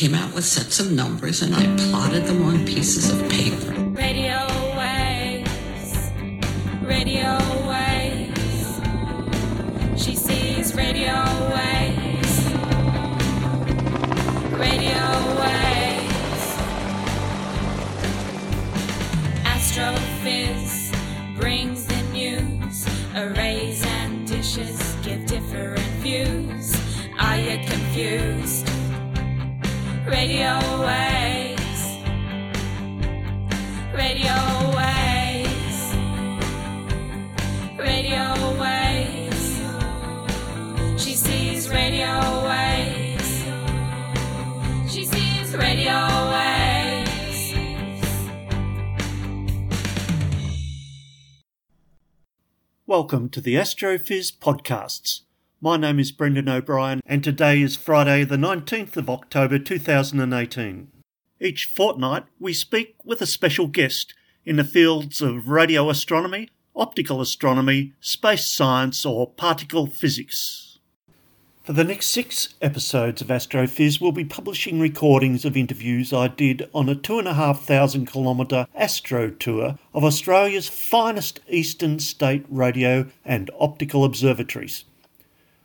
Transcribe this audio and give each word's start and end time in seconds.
came 0.00 0.14
out 0.14 0.34
with 0.34 0.46
sets 0.46 0.80
of 0.80 0.90
numbers 0.90 1.42
and 1.42 1.54
I 1.54 1.62
plotted 1.76 2.24
them 2.24 2.42
on 2.44 2.64
pieces 2.64 3.10
of 3.10 3.18
paper. 3.28 3.70
Radio 3.90 4.46
waves, 4.74 6.10
radio 6.80 7.36
waves. 7.68 8.80
She 10.02 10.16
sees 10.16 10.74
radio 10.74 11.22
waves, 11.52 12.34
radio 14.56 15.04
waves. 15.42 16.46
Astrophiz 19.52 20.94
brings 21.38 21.84
the 21.84 22.02
news. 22.14 22.86
Arrays 23.14 23.84
and 23.84 24.26
dishes 24.26 24.96
give 25.02 25.26
different 25.26 25.78
views. 26.00 26.74
Are 27.18 27.36
you 27.36 27.58
confused? 27.66 28.39
Radio 30.30 30.60
waves, 30.86 31.98
radio 33.92 34.36
waves, 34.76 35.78
radio 37.76 38.26
waves. 38.60 39.60
She 41.02 41.14
sees 41.14 41.68
radio 41.68 42.44
waves. 42.46 43.42
She 44.88 45.04
sees 45.04 45.56
radio 45.56 45.98
waves. 46.30 47.54
Welcome 52.86 53.30
to 53.30 53.40
the 53.40 53.56
Astrophiz 53.56 54.30
podcasts. 54.30 55.22
My 55.62 55.76
name 55.76 55.98
is 56.00 56.10
Brendan 56.10 56.48
O'Brien, 56.48 57.02
and 57.04 57.22
today 57.22 57.60
is 57.60 57.76
Friday, 57.76 58.24
the 58.24 58.38
19th 58.38 58.96
of 58.96 59.10
October 59.10 59.58
2018. 59.58 60.88
Each 61.38 61.66
fortnight, 61.66 62.24
we 62.38 62.54
speak 62.54 62.94
with 63.04 63.20
a 63.20 63.26
special 63.26 63.66
guest 63.66 64.14
in 64.46 64.56
the 64.56 64.64
fields 64.64 65.20
of 65.20 65.48
radio 65.48 65.90
astronomy, 65.90 66.48
optical 66.74 67.20
astronomy, 67.20 67.92
space 68.00 68.46
science, 68.46 69.04
or 69.04 69.28
particle 69.32 69.86
physics. 69.86 70.78
For 71.62 71.74
the 71.74 71.84
next 71.84 72.08
six 72.08 72.54
episodes 72.62 73.20
of 73.20 73.28
Astrophiz, 73.28 74.00
we'll 74.00 74.12
be 74.12 74.24
publishing 74.24 74.80
recordings 74.80 75.44
of 75.44 75.58
interviews 75.58 76.10
I 76.10 76.28
did 76.28 76.70
on 76.74 76.88
a 76.88 76.94
two 76.94 77.18
and 77.18 77.28
a 77.28 77.34
half 77.34 77.66
thousand 77.66 78.06
kilometre 78.06 78.66
astro 78.74 79.28
tour 79.28 79.78
of 79.92 80.04
Australia's 80.04 80.68
finest 80.68 81.40
eastern 81.50 81.98
state 81.98 82.46
radio 82.48 83.08
and 83.26 83.50
optical 83.58 84.06
observatories. 84.06 84.84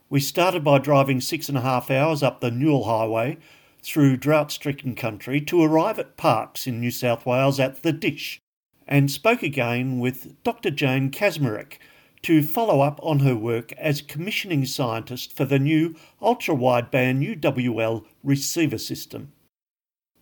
We 0.08 0.20
started 0.20 0.62
by 0.62 0.78
driving 0.78 1.20
six 1.20 1.48
and 1.48 1.58
a 1.58 1.62
half 1.62 1.90
hours 1.90 2.22
up 2.22 2.40
the 2.40 2.52
Newell 2.52 2.84
Highway 2.84 3.38
through 3.82 4.18
drought 4.18 4.52
stricken 4.52 4.94
country 4.94 5.40
to 5.40 5.62
arrive 5.62 5.98
at 5.98 6.16
Parkes 6.16 6.68
in 6.68 6.80
New 6.80 6.92
South 6.92 7.26
Wales 7.26 7.58
at 7.58 7.82
the 7.82 7.92
Dish, 7.92 8.40
and 8.86 9.10
spoke 9.10 9.42
again 9.42 9.98
with 9.98 10.40
Dr. 10.44 10.70
Jane 10.70 11.10
Kaczmarek 11.10 11.78
to 12.22 12.44
follow 12.44 12.82
up 12.82 13.00
on 13.02 13.18
her 13.20 13.34
work 13.34 13.72
as 13.72 14.00
commissioning 14.00 14.64
scientist 14.64 15.36
for 15.36 15.44
the 15.44 15.58
new 15.58 15.96
ultra 16.22 16.54
wideband 16.54 17.40
UWL 17.40 18.04
receiver 18.22 18.78
system. 18.78 19.32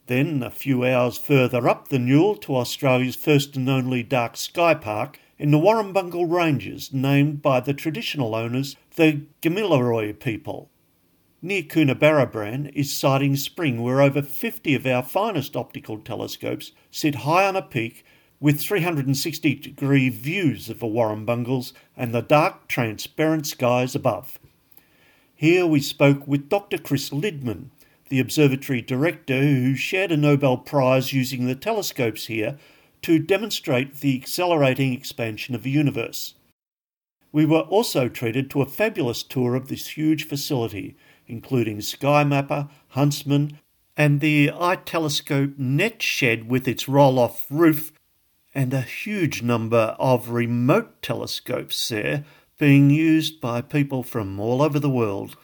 Then, 0.06 0.42
a 0.42 0.50
few 0.50 0.84
hours 0.84 1.18
further 1.18 1.68
up 1.68 1.88
the 1.88 1.98
Newell 1.98 2.36
to 2.36 2.56
Australia's 2.56 3.16
first 3.16 3.54
and 3.54 3.68
only 3.68 4.02
dark 4.02 4.38
sky 4.38 4.74
park 4.74 5.18
in 5.38 5.50
the 5.50 5.58
Warrumbungle 5.58 6.30
Ranges, 6.30 6.92
named 6.92 7.42
by 7.42 7.60
the 7.60 7.74
traditional 7.74 8.34
owners 8.34 8.76
the 8.96 9.26
Gamilaroi 9.42 10.18
people. 10.20 10.70
Near 11.42 11.62
Coonabarabran 11.62 12.70
is 12.74 12.92
Siding 12.92 13.34
Spring, 13.34 13.82
where 13.82 14.00
over 14.00 14.22
50 14.22 14.74
of 14.76 14.86
our 14.86 15.02
finest 15.02 15.56
optical 15.56 15.98
telescopes 15.98 16.70
sit 16.92 17.16
high 17.16 17.46
on 17.46 17.56
a 17.56 17.62
peak 17.62 18.04
with 18.38 18.60
360 18.60 19.56
degree 19.56 20.08
views 20.10 20.70
of 20.70 20.78
the 20.78 20.86
Warrumbungles 20.86 21.72
and 21.96 22.14
the 22.14 22.22
dark, 22.22 22.68
transparent 22.68 23.48
skies 23.48 23.96
above. 23.96 24.38
Here 25.34 25.66
we 25.66 25.80
spoke 25.80 26.26
with 26.28 26.48
Dr. 26.48 26.78
Chris 26.78 27.10
Lidman, 27.10 27.70
the 28.10 28.20
observatory 28.20 28.80
director 28.80 29.40
who 29.40 29.74
shared 29.74 30.12
a 30.12 30.16
Nobel 30.16 30.56
Prize 30.56 31.12
using 31.12 31.46
the 31.46 31.56
telescopes 31.56 32.26
here 32.26 32.58
to 33.02 33.18
demonstrate 33.18 33.96
the 33.96 34.16
accelerating 34.16 34.92
expansion 34.92 35.56
of 35.56 35.64
the 35.64 35.70
universe. 35.70 36.34
We 37.34 37.46
were 37.46 37.62
also 37.62 38.08
treated 38.08 38.48
to 38.50 38.62
a 38.62 38.66
fabulous 38.66 39.24
tour 39.24 39.56
of 39.56 39.66
this 39.66 39.96
huge 39.96 40.24
facility, 40.24 40.96
including 41.26 41.78
SkyMapper, 41.78 42.70
Huntsman, 42.90 43.58
and 43.96 44.20
the 44.20 44.52
iTelescope 44.54 45.58
net 45.58 46.00
shed 46.00 46.48
with 46.48 46.68
its 46.68 46.88
roll 46.88 47.18
off 47.18 47.46
roof 47.50 47.92
and 48.54 48.72
a 48.72 48.82
huge 48.82 49.42
number 49.42 49.96
of 49.98 50.28
remote 50.28 51.02
telescopes 51.02 51.88
there 51.88 52.24
being 52.56 52.90
used 52.90 53.40
by 53.40 53.60
people 53.60 54.04
from 54.04 54.38
all 54.38 54.62
over 54.62 54.78
the 54.78 54.88
world, 54.88 55.36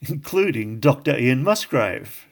including 0.00 0.80
Dr. 0.80 1.14
Ian 1.14 1.42
Musgrave. 1.42 2.24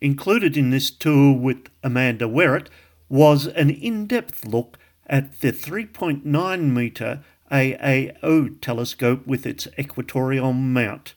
Included 0.00 0.58
in 0.58 0.68
this 0.68 0.90
tour 0.90 1.32
with 1.34 1.70
Amanda 1.82 2.26
Werrett 2.26 2.68
was 3.08 3.46
an 3.46 3.70
in 3.70 4.06
depth 4.06 4.44
look 4.44 4.76
at 5.06 5.40
the 5.40 5.50
3.9 5.50 6.60
metre 6.70 7.24
AAO 7.50 8.60
telescope 8.60 9.26
with 9.26 9.46
its 9.46 9.66
equatorial 9.78 10.52
mount. 10.52 11.14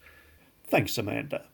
Thanks, 0.65 0.97
Amanda. 0.97 1.45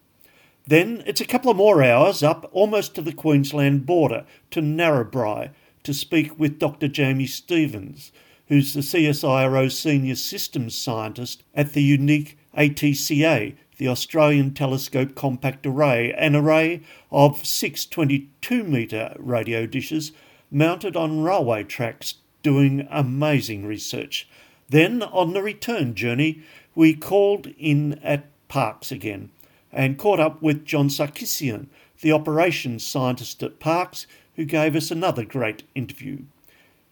Then 0.66 1.04
it's 1.06 1.22
a 1.22 1.26
couple 1.26 1.50
of 1.50 1.58
more 1.58 1.84
hours 1.84 2.22
up 2.22 2.50
almost 2.54 2.94
to 2.96 3.02
the 3.02 3.12
Queensland 3.12 3.86
border 3.86 4.26
to 4.52 4.62
Narrabri 4.62 5.50
to 5.84 5.94
speak 5.94 6.40
with 6.40 6.60
Dr. 6.60 6.88
Jamie 6.88 7.26
Stevens, 7.26 8.12
who's 8.48 8.74
the 8.74 8.82
CSIRO 8.82 9.72
Senior 9.72 10.16
Systems 10.16 10.76
Scientist 10.76 11.44
at 11.56 11.74
the 11.74 11.82
unique 11.82 12.38
ATCA, 12.56 13.56
the 13.78 13.88
Australian 13.88 14.54
Telescope 14.54 15.16
Compact 15.16 15.66
Array, 15.66 16.14
an 16.14 16.36
array 16.36 16.82
of 17.12 17.46
six 17.46 17.86
22 17.86 18.64
metre 18.64 19.16
radio 19.18 19.66
dishes 19.66 20.12
mounted 20.52 20.96
on 20.96 21.22
railway 21.22 21.64
tracks 21.64 22.16
doing 22.44 22.88
amazing 22.90 23.66
research. 23.66 24.28
Then, 24.70 25.02
on 25.02 25.34
the 25.34 25.42
return 25.42 25.96
journey, 25.96 26.44
we 26.76 26.94
called 26.94 27.48
in 27.58 27.94
at 28.04 28.26
Parkes 28.48 28.92
again 28.92 29.32
and 29.72 29.98
caught 29.98 30.20
up 30.20 30.42
with 30.42 30.66
John 30.66 30.90
Sarkissian, 30.90 31.68
the 32.02 32.12
operations 32.12 32.84
scientist 32.84 33.44
at 33.44 33.60
Parkes, 33.60 34.08
who 34.36 34.46
gave 34.46 34.76
us 34.76 34.92
another 34.92 35.26
great 35.26 35.64
interview. 35.76 36.20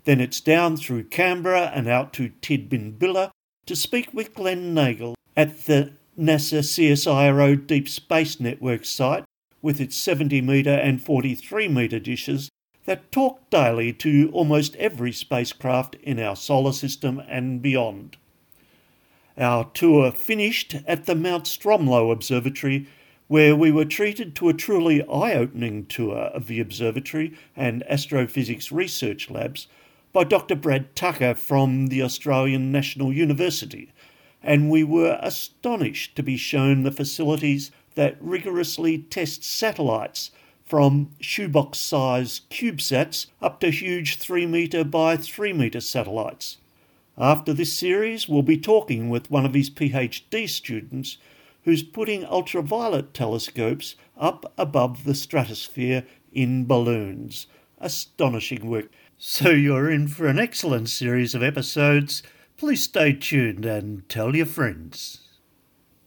Then 0.06 0.20
it's 0.20 0.42
down 0.42 0.78
through 0.78 1.06
Canberra 1.06 1.72
and 1.74 1.88
out 1.88 2.14
to 2.14 2.32
Tidbinbilla 2.42 3.32
to 3.66 3.76
speak 3.76 4.14
with 4.14 4.34
Glenn 4.34 4.74
Nagle 4.74 5.16
at 5.36 5.66
the 5.66 5.94
NASA 6.18 6.60
CSIRO 6.60 7.68
Deep 7.68 7.88
Space 7.88 8.40
Network 8.40 8.86
site 8.86 9.24
with 9.62 9.80
its 9.80 9.96
70 9.96 10.42
metre 10.42 10.70
and 10.70 11.02
43 11.02 11.68
metre 11.68 12.00
dishes 12.00 12.50
that 12.88 13.12
talk 13.12 13.50
daily 13.50 13.92
to 13.92 14.30
almost 14.34 14.76
every 14.78 15.12
spacecraft 15.12 15.96
in 15.96 16.20
our 16.20 16.36
solar 16.36 16.72
system 16.72 17.22
and 17.28 17.62
beyond. 17.62 18.16
Our 19.38 19.66
tour 19.66 20.12
finished 20.12 20.78
at 20.88 21.06
the 21.06 21.14
Mount 21.14 21.44
Stromlo 21.44 22.12
Observatory 22.12 22.88
where 23.28 23.56
we 23.58 23.70
were 23.72 23.86
treated 23.86 24.36
to 24.36 24.48
a 24.48 24.54
truly 24.54 25.04
eye 25.04 25.34
opening 25.34 25.86
tour 25.86 26.18
of 26.18 26.48
the 26.48 26.62
observatory 26.62 27.38
and 27.58 27.84
astrophysics 27.90 28.72
research 28.72 29.30
labs 29.30 29.68
by 30.14 30.24
Dr. 30.24 30.56
Brad 30.56 30.96
Tucker 30.96 31.34
from 31.36 31.88
the 31.88 32.02
Australian 32.02 32.72
National 32.72 33.12
University, 33.12 33.92
and 34.42 34.70
we 34.70 34.82
were 34.82 35.20
astonished 35.22 36.16
to 36.16 36.24
be 36.24 36.38
shown 36.38 36.84
the 36.84 36.92
facilities 36.92 37.70
that 37.96 38.16
rigorously 38.22 38.98
test 38.98 39.44
satellites 39.44 40.32
from 40.68 41.12
shoebox 41.22 41.80
sized 41.80 42.50
CubeSats 42.50 43.28
up 43.42 43.60
to 43.62 43.70
huge 43.70 44.18
3 44.18 44.46
metre 44.46 44.84
by 44.84 45.16
3 45.16 45.54
metre 45.54 45.80
satellites. 45.80 46.58
After 47.18 47.54
this 47.54 47.74
series, 47.74 48.28
we'll 48.28 48.44
be 48.44 48.58
talking 48.58 49.10
with 49.10 49.32
one 49.32 49.46
of 49.46 49.54
his 49.54 49.70
PhD 49.70 50.48
students 50.48 51.18
who's 51.64 51.84
putting 51.84 52.26
ultraviolet 52.26 53.14
telescopes 53.14 53.96
up 54.18 54.54
above 54.58 55.04
the 55.04 55.16
stratosphere 55.16 56.04
in 56.32 56.66
balloons. 56.66 57.48
Astonishing 57.80 58.70
work. 58.70 58.90
So 59.18 59.50
you're 59.50 59.90
in 59.90 60.08
for 60.08 60.28
an 60.28 60.38
excellent 60.38 60.90
series 60.90 61.34
of 61.34 61.42
episodes. 61.42 62.24
Please 62.58 62.84
stay 62.84 63.14
tuned 63.14 63.66
and 63.66 64.08
tell 64.10 64.36
your 64.36 64.46
friends. 64.46 65.22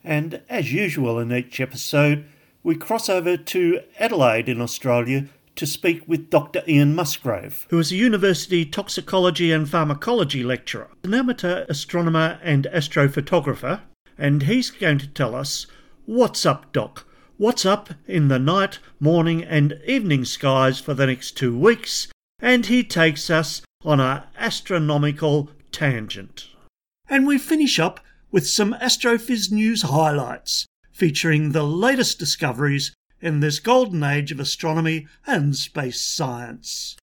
And 0.05 0.43
as 0.49 0.73
usual 0.73 1.19
in 1.19 1.33
each 1.33 1.61
episode, 1.61 2.25
we 2.63 2.75
cross 2.75 3.09
over 3.09 3.37
to 3.37 3.81
Adelaide 3.99 4.49
in 4.49 4.61
Australia 4.61 5.27
to 5.57 5.67
speak 5.67 6.03
with 6.07 6.31
Dr. 6.31 6.63
Ian 6.67 6.95
Musgrave, 6.95 7.67
who 7.71 7.79
is 7.79 7.93
a 7.93 7.97
university 7.97 8.65
toxicology 8.65 9.53
and 9.53 9.69
pharmacology 9.69 10.43
lecturer, 10.43 10.91
an 11.05 11.15
amateur 11.15 11.65
astronomer 11.69 12.39
and 12.43 12.67
astrophotographer, 12.73 13.81
and 14.17 14.45
he's 14.45 14.71
going 14.71 14.99
to 14.99 15.09
tell 15.09 15.35
us 15.35 15.67
what's 16.07 16.47
up, 16.47 16.73
Doc? 16.73 17.07
what's 17.41 17.65
up 17.65 17.89
in 18.07 18.29
the 18.29 18.39
night, 18.39 18.79
morning, 19.01 19.43
and 19.43 19.81
evening 19.87 20.27
skies 20.27 20.79
for 20.79 20.93
the 20.93 21.07
next 21.07 21.39
two 21.39 21.59
weeks, 21.59 22.07
and 22.39 22.67
he 22.67 22.85
takes 22.85 23.31
us 23.31 23.63
on 23.83 23.99
a 23.99 24.29
astronomical 24.37 25.49
tangent. 25.73 26.49
And 27.09 27.27
we 27.27 27.39
finish 27.39 27.79
up 27.79 28.01
with 28.31 28.47
some 28.47 28.75
Astrophiz 28.75 29.51
news 29.51 29.81
highlights, 29.81 30.67
featuring 31.01 31.53
the 31.53 31.63
latest 31.63 32.19
discoveries 32.19 32.95
in 33.23 33.41
this 33.41 33.59
golden 33.59 34.03
age 34.03 34.31
of 34.31 34.39
astronomy 34.39 35.07
and 35.27 35.57
space 35.57 36.03
science. 36.03 36.95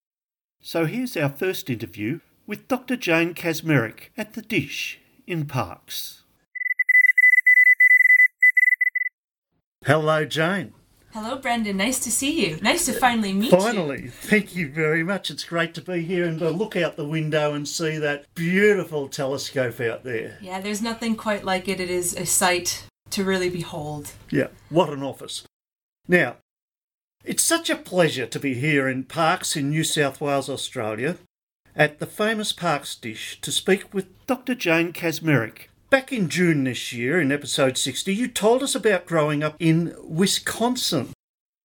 So 0.61 0.85
here's 0.85 1.17
our 1.17 1.29
first 1.29 1.67
interview 1.67 2.19
with 2.45 2.67
Dr. 2.67 2.95
Jane 2.95 3.33
Kaczmarek 3.33 4.09
at 4.15 4.33
the 4.33 4.44
Dish 4.44 4.99
in 5.25 5.45
Parkes. 5.47 6.21
Hello, 9.83 10.25
Jane. 10.25 10.75
Hello, 11.11 11.35
Brendan. 11.38 11.77
Nice 11.77 11.99
to 12.01 12.11
see 12.11 12.45
you. 12.45 12.59
Nice 12.61 12.85
to 12.85 12.94
finally 12.94 13.33
meet 13.33 13.51
you. 13.51 13.57
Finally, 13.57 14.09
thank 14.09 14.55
you 14.55 14.69
very 14.69 15.03
much. 15.03 15.31
It's 15.31 15.44
great 15.44 15.73
to 15.73 15.81
be 15.81 16.01
here 16.01 16.25
and 16.25 16.38
to 16.38 16.51
look 16.51 16.75
out 16.75 16.97
the 16.97 17.07
window 17.07 17.55
and 17.55 17.67
see 17.67 17.97
that 17.97 18.25
beautiful 18.35 19.07
telescope 19.07 19.79
out 19.79 20.03
there. 20.03 20.38
Yeah, 20.39 20.61
there's 20.61 20.83
nothing 20.83 21.15
quite 21.15 21.44
like 21.44 21.67
it. 21.67 21.79
It 21.79 21.89
is 21.89 22.13
a 22.13 22.27
sight 22.27 22.83
to 23.18 23.24
really 23.24 23.50
behold. 23.50 24.12
Yeah, 24.30 24.50
what 24.69 24.90
an 24.90 25.02
office. 25.02 25.44
Now, 26.08 26.36
it's 27.25 27.42
such 27.42 27.68
a 27.68 27.75
pleasure 27.75 28.28
to 28.28 28.40
be 28.40 28.54
here 28.54 28.88
in 28.88 29.06
Parkes 29.06 29.56
in 29.56 29.72
New 29.72 29.84
South 29.84 30.22
Wales, 30.22 30.50
Australia, 30.50 31.18
at 31.75 31.98
the 31.98 32.06
famous 32.06 32.54
Parkes 32.54 32.96
Dish 32.96 33.42
to 33.42 33.52
speak 33.52 33.92
with 33.92 34.06
Dr. 34.28 34.54
Jane 34.54 34.94
Kaczmarek. 34.94 35.69
Back 35.90 36.14
in 36.14 36.30
June 36.30 36.66
this 36.66 36.94
year, 36.94 37.19
in 37.19 37.31
episode 37.31 37.75
60, 37.75 38.14
you 38.14 38.28
told 38.28 38.62
us 38.62 38.75
about 38.75 39.08
growing 39.08 39.42
up 39.42 39.56
in 39.60 39.96
Wisconsin 40.04 41.10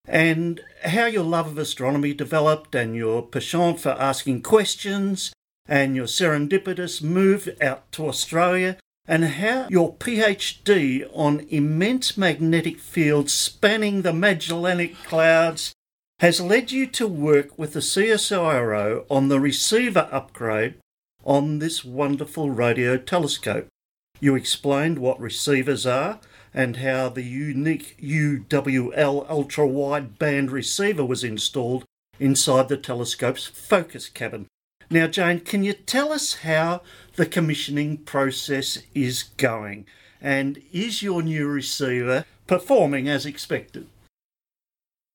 and 0.08 0.62
how 0.84 1.04
your 1.04 1.24
love 1.24 1.48
of 1.48 1.58
astronomy 1.58 2.14
developed 2.14 2.74
and 2.74 2.96
your 2.96 3.20
penchant 3.20 3.78
for 3.78 3.90
asking 3.90 4.40
questions 4.40 5.34
and 5.66 5.94
your 5.94 6.06
serendipitous 6.06 7.02
move 7.02 7.50
out 7.60 7.92
to 7.92 8.08
Australia 8.08 8.78
and 9.06 9.24
how 9.24 9.66
your 9.68 9.94
PhD 9.96 11.08
on 11.12 11.40
immense 11.48 12.16
magnetic 12.16 12.78
fields 12.78 13.32
spanning 13.32 14.02
the 14.02 14.12
Magellanic 14.12 14.96
Clouds 15.04 15.74
has 16.20 16.40
led 16.40 16.70
you 16.70 16.86
to 16.86 17.08
work 17.08 17.58
with 17.58 17.72
the 17.72 17.80
CSIRO 17.80 19.04
on 19.10 19.28
the 19.28 19.40
receiver 19.40 20.08
upgrade 20.12 20.74
on 21.24 21.58
this 21.58 21.84
wonderful 21.84 22.50
radio 22.50 22.96
telescope. 22.96 23.66
You 24.20 24.36
explained 24.36 24.98
what 24.98 25.20
receivers 25.20 25.84
are 25.84 26.20
and 26.54 26.76
how 26.76 27.08
the 27.08 27.24
unique 27.24 27.96
UWL 28.00 29.28
ultra 29.28 29.66
wide 29.66 30.18
band 30.18 30.52
receiver 30.52 31.04
was 31.04 31.24
installed 31.24 31.84
inside 32.20 32.68
the 32.68 32.76
telescope's 32.76 33.46
focus 33.46 34.08
cabin. 34.08 34.46
Now, 34.92 35.06
Jane, 35.06 35.40
can 35.40 35.64
you 35.64 35.72
tell 35.72 36.12
us 36.12 36.34
how 36.40 36.82
the 37.16 37.24
commissioning 37.24 37.96
process 37.96 38.78
is 38.94 39.22
going? 39.22 39.86
And 40.20 40.60
is 40.70 41.02
your 41.02 41.22
new 41.22 41.48
receiver 41.48 42.26
performing 42.46 43.08
as 43.08 43.24
expected? 43.24 43.86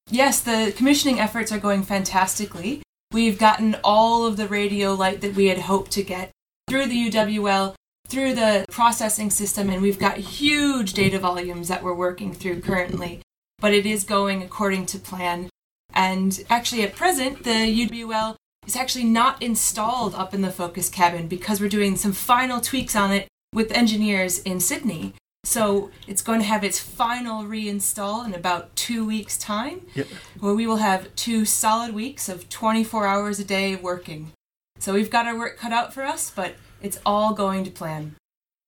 Yes, 0.10 0.42
the 0.42 0.74
commissioning 0.76 1.20
efforts 1.20 1.52
are 1.52 1.60
going 1.60 1.84
fantastically. 1.84 2.82
We've 3.12 3.38
gotten 3.38 3.76
all 3.84 4.26
of 4.26 4.36
the 4.36 4.48
radio 4.48 4.96
light 4.96 5.22
that 5.22 5.36
we 5.36 5.46
had 5.46 5.60
hoped 5.60 5.92
to 5.92 6.02
get 6.02 6.32
through 6.68 6.88
the 6.88 7.12
UWL, 7.12 7.76
through 8.08 8.34
the 8.34 8.66
processing 8.72 9.30
system, 9.30 9.70
and 9.70 9.84
we've 9.84 10.00
got 10.00 10.18
huge 10.18 10.94
data 10.94 11.20
volumes 11.20 11.68
that 11.68 11.84
we're 11.84 11.94
working 11.94 12.34
through 12.34 12.62
currently. 12.62 13.22
But 13.60 13.76
it 13.76 13.86
is 13.86 14.04
going 14.04 14.42
according 14.42 14.88
to 14.88 14.98
plan. 14.98 15.50
And 15.94 16.44
actually, 16.50 16.82
at 16.82 16.96
present, 16.96 17.44
the 17.44 17.52
UWL 17.52 18.38
is 18.68 18.76
actually 18.76 19.06
not 19.06 19.42
installed 19.42 20.14
up 20.14 20.34
in 20.34 20.42
the 20.42 20.52
focus 20.52 20.90
cabin 20.90 21.28
because 21.28 21.60
we're 21.60 21.70
doing 21.70 21.96
some 21.96 22.12
final 22.12 22.60
tweaks 22.60 22.96
on 22.96 23.12
it 23.12 23.28
with 23.54 23.72
engineers 23.72 24.40
in 24.40 24.60
Sydney. 24.60 25.14
So 25.46 25.90
it's 26.06 26.22
going 26.22 26.42
to 26.42 26.46
have 26.46 26.66
its 26.66 26.78
final 26.78 27.44
reinstall 27.46 28.26
in 28.26 28.34
about 28.34 28.76
two 28.76 29.06
weeks' 29.06 29.38
time, 29.38 29.82
Yep. 29.96 30.08
where 30.42 30.54
we 30.54 30.68
will 30.68 30.78
have 30.78 31.16
two 31.16 31.46
solid 31.46 31.96
weeks 31.96 32.28
of 32.28 32.50
24 32.50 33.08
hours 33.08 33.40
a 33.40 33.46
day 33.46 33.76
working. 33.78 34.34
So 34.80 34.94
we've 34.94 35.10
got 35.10 35.26
our 35.26 35.38
work 35.38 35.58
cut 35.58 35.72
out 35.72 35.94
for 35.94 36.04
us, 36.04 36.30
but 36.30 36.56
it's 36.82 37.00
all 37.06 37.34
going 37.34 37.64
to 37.64 37.72
plan. 37.72 38.16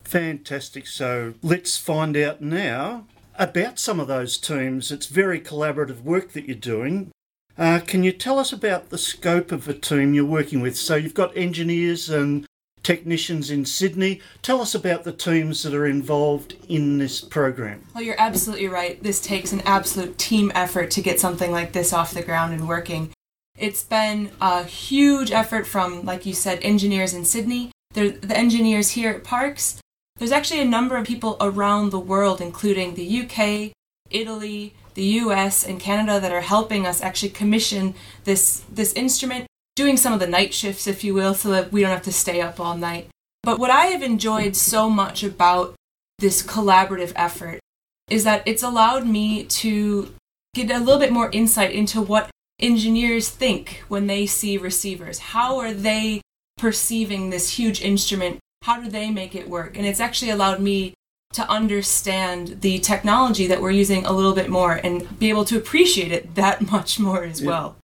Fantastic. 0.06 0.88
So 0.88 1.34
let's 1.44 1.78
find 1.78 2.16
out 2.16 2.40
now 2.42 3.06
about 3.38 3.78
some 3.78 4.00
of 4.00 4.08
those 4.08 4.38
teams. 4.38 4.92
It's 4.92 5.06
very 5.08 5.40
collaborative 5.42 6.02
work 6.02 6.32
that 6.32 6.46
you're 6.46 6.56
doing. 6.56 7.12
Uh, 7.60 7.82
can 7.86 8.04
you 8.04 8.14
tell 8.14 8.40
us 8.40 8.54
about 8.54 8.90
the 8.90 8.98
scope 8.98 9.52
of 9.52 9.66
the 9.66 9.74
team 9.74 10.14
you're 10.14 10.24
working 10.24 10.62
with? 10.62 10.78
So 10.78 10.96
you've 10.96 11.14
got 11.14 11.36
engineers 11.36 12.10
and 12.10 12.46
technicians 12.84 13.52
in 13.52 13.66
Sydney. 13.66 14.22
Tell 14.42 14.62
us 14.62 14.74
about 14.74 15.04
the 15.04 15.12
teams 15.12 15.64
that 15.64 15.74
are 15.74 15.86
involved 15.86 16.56
in 16.70 17.00
this 17.00 17.20
program. 17.20 17.86
Well, 17.94 18.02
you're 18.02 18.16
absolutely 18.18 18.70
right. 18.70 19.04
This 19.04 19.20
takes 19.20 19.52
an 19.52 19.60
absolute 19.66 20.18
team 20.18 20.54
effort 20.56 20.90
to 20.92 21.02
get 21.02 21.20
something 21.20 21.52
like 21.52 21.74
this 21.74 21.92
off 21.92 22.14
the 22.14 22.24
ground 22.24 22.54
and 22.54 22.66
working. 22.66 23.12
It's 23.58 23.84
been 23.84 24.32
a 24.40 24.64
huge 24.64 25.32
effort 25.32 25.68
from, 25.68 26.06
like 26.06 26.26
you 26.26 26.34
said, 26.34 26.60
engineers 26.62 27.14
in 27.14 27.26
Sydney. 27.26 27.72
There, 27.94 28.12
the 28.12 28.38
engineers 28.38 28.92
here 28.92 29.12
at 29.12 29.26
Parkes. 29.26 29.82
There's 30.16 30.32
actually 30.32 30.62
a 30.62 30.66
number 30.66 30.96
of 30.96 31.06
people 31.06 31.36
around 31.42 31.90
the 31.90 32.00
world, 32.00 32.40
including 32.40 32.96
the 32.96 33.22
UK, 33.22 33.74
Italy, 34.10 34.76
the 35.00 35.22
US, 35.24 35.66
and 35.66 35.80
Canada, 35.80 36.20
that 36.20 36.34
are 36.34 36.42
helping 36.42 36.86
us 36.86 37.02
actually 37.02 37.30
commission 37.30 37.96
this 38.26 38.64
this 38.70 38.92
instrument, 38.94 39.48
doing 39.78 39.96
some 39.96 40.12
of 40.12 40.20
the 40.20 40.28
night 40.28 40.54
shifts, 40.54 40.88
if 40.88 41.06
you 41.06 41.14
will, 41.14 41.34
so 41.34 41.50
that 41.52 41.72
we 41.72 41.80
don't 41.80 41.90
have 41.90 42.04
to 42.04 42.12
stay 42.12 42.42
up 42.42 42.60
all 42.60 42.76
night. 42.76 43.08
But 43.42 43.60
what 43.60 43.72
I 43.72 43.86
have 43.86 44.04
enjoyed 44.04 44.58
so 44.58 44.90
much 44.90 45.24
about 45.24 45.74
this 46.20 46.44
collaborative 46.44 47.14
effort 47.16 47.62
is 48.10 48.26
that 48.26 48.44
it's 48.46 48.62
allowed 48.62 49.08
me 49.08 49.46
to 49.46 50.14
get 50.54 50.70
a 50.70 50.80
little 50.80 51.00
bit 51.00 51.14
more 51.14 51.32
insight 51.32 51.72
into 51.72 52.02
what 52.02 52.30
engineers 52.60 53.30
think 53.30 53.84
when 53.88 54.08
they 54.08 54.26
see 54.26 54.58
receivers. 54.58 55.20
How 55.20 55.60
are 55.60 55.74
they 55.74 56.20
perceiving 56.58 57.30
this 57.30 57.52
huge 57.52 57.82
instrument? 57.82 58.40
How 58.64 58.82
do 58.82 58.90
they 58.90 59.10
make 59.12 59.34
it 59.34 59.50
work? 59.50 59.78
And 59.78 59.86
it's 59.86 60.02
actually 60.02 60.32
allowed 60.32 60.60
me 60.60 60.94
to 61.34 61.50
understand 61.50 62.62
the 62.62 62.80
technology 62.80 63.46
that 63.48 63.62
we're 63.62 63.72
using 63.72 64.06
a 64.06 64.12
little 64.12 64.34
bit 64.34 64.50
more 64.50 64.74
and 64.74 65.20
be 65.20 65.30
able 65.30 65.46
to 65.46 65.58
appreciate 65.58 66.12
it 66.12 66.36
that 66.36 66.62
much 66.72 67.00
more 67.00 67.24
as 67.24 67.42
well. 67.42 67.76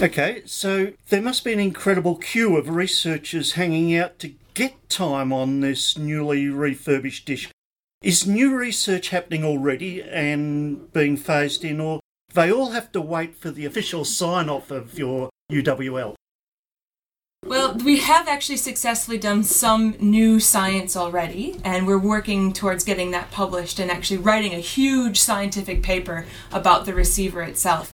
Okay, 0.00 0.42
so 0.44 0.92
there 1.08 1.22
must 1.22 1.44
be 1.44 1.52
an 1.52 1.60
incredible 1.60 2.16
queue 2.16 2.56
of 2.56 2.68
researchers 2.68 3.52
hanging 3.52 3.94
out 3.96 4.18
to 4.18 4.34
get 4.54 4.88
time 4.88 5.32
on 5.32 5.60
this 5.60 5.96
newly 5.96 6.48
refurbished 6.48 7.26
dish. 7.26 7.48
Is 8.02 8.26
new 8.26 8.56
research 8.56 9.10
happening 9.10 9.44
already 9.44 10.02
and 10.02 10.92
being 10.92 11.16
phased 11.16 11.64
in, 11.64 11.80
or 11.80 12.00
they 12.34 12.50
all 12.50 12.70
have 12.70 12.90
to 12.92 13.00
wait 13.00 13.36
for 13.36 13.50
the 13.50 13.64
official 13.64 14.04
sign 14.04 14.48
off 14.48 14.70
of 14.72 14.98
your 14.98 15.30
UWL? 15.50 16.14
Well, 17.46 17.74
we 17.74 17.98
have 17.98 18.26
actually 18.26 18.56
successfully 18.56 19.18
done 19.18 19.44
some 19.44 19.96
new 20.00 20.40
science 20.40 20.96
already, 20.96 21.60
and 21.62 21.86
we're 21.86 21.98
working 21.98 22.54
towards 22.54 22.84
getting 22.84 23.10
that 23.10 23.30
published 23.30 23.78
and 23.78 23.90
actually 23.90 24.16
writing 24.16 24.54
a 24.54 24.60
huge 24.60 25.20
scientific 25.20 25.82
paper 25.82 26.24
about 26.50 26.86
the 26.86 26.94
receiver 26.94 27.42
itself. 27.42 27.92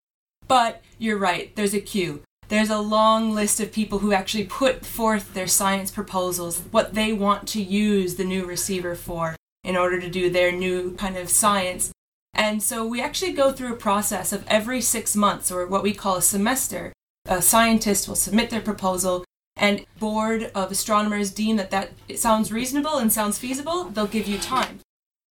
But 0.47 0.83
you're 0.99 1.17
right, 1.17 1.55
there's 1.55 1.73
a 1.73 1.81
queue. 1.81 2.21
There's 2.49 2.69
a 2.69 2.79
long 2.79 3.33
list 3.33 3.59
of 3.59 3.71
people 3.71 3.99
who 3.99 4.13
actually 4.13 4.45
put 4.45 4.85
forth 4.85 5.33
their 5.33 5.47
science 5.47 5.89
proposals, 5.89 6.61
what 6.69 6.93
they 6.93 7.11
want 7.11 7.47
to 7.49 7.61
use 7.61 8.15
the 8.15 8.25
new 8.25 8.45
receiver 8.45 8.93
for 8.93 9.35
in 9.63 9.75
order 9.75 9.99
to 9.99 10.09
do 10.09 10.29
their 10.29 10.51
new 10.51 10.95
kind 10.95 11.17
of 11.17 11.27
science. 11.27 11.91
And 12.35 12.61
so 12.61 12.85
we 12.85 13.01
actually 13.01 13.33
go 13.33 13.51
through 13.51 13.73
a 13.73 13.77
process 13.77 14.31
of 14.31 14.45
every 14.47 14.79
six 14.79 15.15
months, 15.15 15.51
or 15.51 15.65
what 15.65 15.83
we 15.83 15.93
call 15.93 16.17
a 16.17 16.21
semester. 16.21 16.93
A 17.25 17.41
scientist 17.41 18.07
will 18.07 18.15
submit 18.15 18.49
their 18.49 18.61
proposal, 18.61 19.25
and 19.59 19.85
board 19.99 20.51
of 20.55 20.71
astronomers 20.71 21.31
deem 21.31 21.57
that 21.57 21.71
that 21.71 21.91
sounds 22.15 22.51
reasonable 22.51 22.97
and 22.97 23.11
sounds 23.11 23.37
feasible, 23.37 23.85
they'll 23.85 24.07
give 24.07 24.27
you 24.27 24.39
time. 24.39 24.79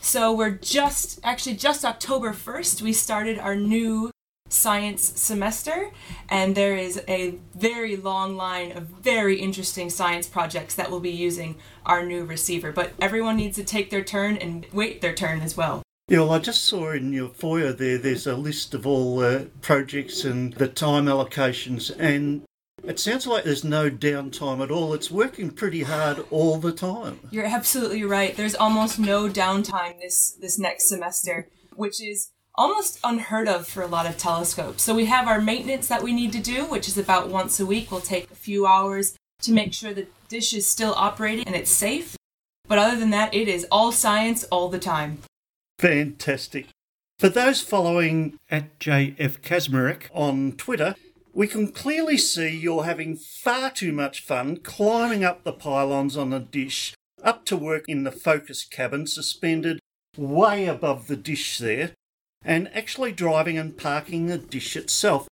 So 0.00 0.32
we're 0.32 0.50
just 0.50 1.18
actually 1.25 1.56
just 1.56 1.85
October 1.85 2.32
1st 2.32 2.82
we 2.82 2.92
started 2.92 3.38
our 3.38 3.56
new 3.56 4.12
science 4.49 5.02
semester 5.20 5.90
and 6.28 6.54
there 6.54 6.76
is 6.76 7.02
a 7.08 7.35
very 7.54 7.97
long 7.97 8.37
line 8.37 8.73
of 8.76 8.85
very 8.85 9.38
interesting 9.38 9.90
science 9.90 10.26
projects 10.26 10.75
that 10.76 10.90
will 10.90 11.00
be 11.00 11.11
using 11.11 11.56
our 11.85 12.04
new 12.04 12.25
receiver 12.25 12.73
but 12.73 12.92
everyone 13.00 13.37
needs 13.37 13.56
to 13.56 13.64
take 13.64 13.90
their 13.90 14.04
turn 14.04 14.37
and 14.37 14.66
wait 14.73 15.00
their 15.00 15.14
turn 15.14 15.40
as 15.40 15.56
well. 15.56 15.82
Yeah, 16.08 16.20
well, 16.20 16.32
I 16.32 16.38
just 16.38 16.64
saw 16.64 16.92
in 16.92 17.12
your 17.12 17.28
foyer 17.28 17.75
there, 17.75 17.99
there's 17.99 18.26
a 18.26 18.35
list 18.35 18.73
of 18.73 18.87
all 18.87 19.20
uh, 19.20 19.44
projects 19.61 20.25
and 20.25 20.54
the 20.54 20.66
time 20.66 21.04
allocations, 21.04 21.94
and 21.99 22.44
it 22.88 22.99
sounds 22.99 23.26
like 23.26 23.45
there's 23.45 23.64
no 23.64 23.90
downtime 23.90 24.62
at 24.62 24.71
all. 24.71 24.95
It's 24.95 25.11
working 25.11 25.50
pretty 25.50 25.83
hard 25.83 26.25
all 26.30 26.59
the 26.59 26.73
time. 26.73 27.21
You're 27.30 27.45
absolutely 27.45 28.04
right. 28.04 28.37
There's 28.37 28.54
almost 28.54 28.99
no 28.99 29.28
downtime 29.28 30.00
this 30.00 30.30
this 30.33 30.59
next 30.59 30.88
semester, 30.88 31.49
which 31.76 32.02
is 32.02 32.30
almost 32.54 32.99
unheard 33.04 33.49
of 33.49 33.68
for 33.68 33.83
a 33.83 33.87
lot 33.87 34.07
of 34.07 34.16
telescopes. 34.16 34.83
So 34.83 34.95
we 34.95 35.04
have 35.07 35.28
our 35.28 35.40
maintenance 35.40 35.87
that 35.88 36.02
we 36.02 36.12
need 36.12 36.33
to 36.33 36.40
do, 36.40 36.64
which 36.64 36.88
is 36.88 36.99
about 36.99 37.28
once 37.28 37.61
a 37.61 37.66
week. 37.66 37.90
We'll 37.90 38.00
take 38.00 38.30
a 38.30 38.35
few 38.35 38.66
hours 38.66 39.16
to 39.42 39.52
make 39.52 39.73
sure 39.73 39.95
the 39.95 40.09
dish 40.28 40.52
is 40.52 40.68
still 40.68 40.95
operating 40.97 41.47
and 41.47 41.54
it's 41.54 41.71
safe. 41.71 42.16
But 42.66 42.78
other 42.78 42.99
than 42.99 43.11
that, 43.11 43.33
it 43.33 43.49
is 43.49 43.66
all 43.71 43.92
science 43.92 44.45
all 44.45 44.68
the 44.68 44.78
time. 44.78 45.18
Fantastic. 45.78 46.66
For 47.18 47.28
those 47.28 47.61
following 47.61 48.38
at 48.50 48.78
JF 48.78 49.40
Kaczmarek 49.40 50.04
on 50.12 50.52
Twitter, 50.52 50.95
we 51.38 51.47
can 51.47 51.68
clearly 51.68 52.18
see 52.18 52.49
you're 52.49 52.83
having 52.83 53.14
far 53.14 53.71
too 53.71 53.92
much 53.92 54.25
fun 54.25 54.57
climbing 54.57 55.23
up 55.23 55.45
the 55.45 55.52
pylons 55.52 56.16
on 56.16 56.33
a 56.33 56.40
dish, 56.40 56.95
up 57.23 57.45
to 57.45 57.57
work 57.57 57.85
in 57.87 58.02
the 58.02 58.11
focus 58.11 58.64
cabin 58.64 59.07
suspended 59.07 59.78
way 60.16 60.66
above 60.66 61.07
the 61.07 61.14
dish 61.14 61.59
there, 61.59 61.92
and 62.45 62.68
actually 62.75 63.12
driving 63.12 63.57
and 63.57 63.78
parking 63.78 64.26
the 64.26 64.37
dish 64.37 64.75
itself. 64.75 65.28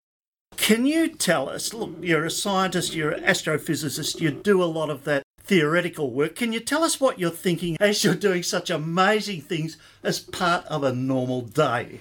Can 0.57 0.87
you 0.87 1.09
tell 1.09 1.49
us? 1.49 1.75
Look, 1.75 1.97
you're 2.01 2.25
a 2.25 2.31
scientist, 2.31 2.95
you're 2.95 3.11
an 3.11 3.25
astrophysicist, 3.25 4.21
you 4.21 4.31
do 4.31 4.63
a 4.63 4.65
lot 4.65 4.91
of 4.91 5.03
that 5.07 5.25
theoretical 5.43 6.13
work. 6.13 6.37
Can 6.37 6.53
you 6.53 6.61
tell 6.61 6.85
us 6.85 7.01
what 7.01 7.19
you're 7.19 7.31
thinking 7.31 7.77
as 7.81 8.05
you're 8.05 8.15
doing 8.15 8.45
such 8.45 8.71
amazing 8.71 9.41
things 9.41 9.77
as 10.05 10.21
part 10.21 10.67
of 10.67 10.85
a 10.85 10.95
normal 10.95 11.41
day? 11.41 11.99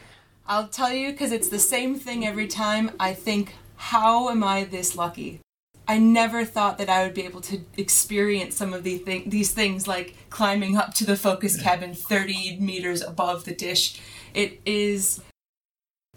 I'll 0.47 0.67
tell 0.67 0.93
you 0.93 1.11
because 1.11 1.31
it's 1.31 1.49
the 1.49 1.57
same 1.57 1.95
thing 1.95 2.23
every 2.23 2.47
time. 2.47 2.91
I 2.99 3.15
think, 3.15 3.55
how 3.77 4.29
am 4.29 4.43
I 4.43 4.63
this 4.63 4.95
lucky? 4.95 5.41
I 5.87 5.99
never 5.99 6.45
thought 6.45 6.77
that 6.79 6.89
I 6.89 7.03
would 7.03 7.13
be 7.13 7.23
able 7.23 7.41
to 7.41 7.61
experience 7.77 8.55
some 8.55 8.73
of 8.73 8.83
these, 8.83 9.03
th- 9.03 9.29
these 9.29 9.51
things 9.53 9.87
like 9.87 10.15
climbing 10.29 10.77
up 10.77 10.93
to 10.95 11.05
the 11.05 11.15
focus 11.15 11.61
cabin 11.61 11.93
30 11.93 12.57
meters 12.59 13.01
above 13.01 13.45
the 13.45 13.53
dish. 13.53 14.01
It 14.33 14.59
is 14.65 15.21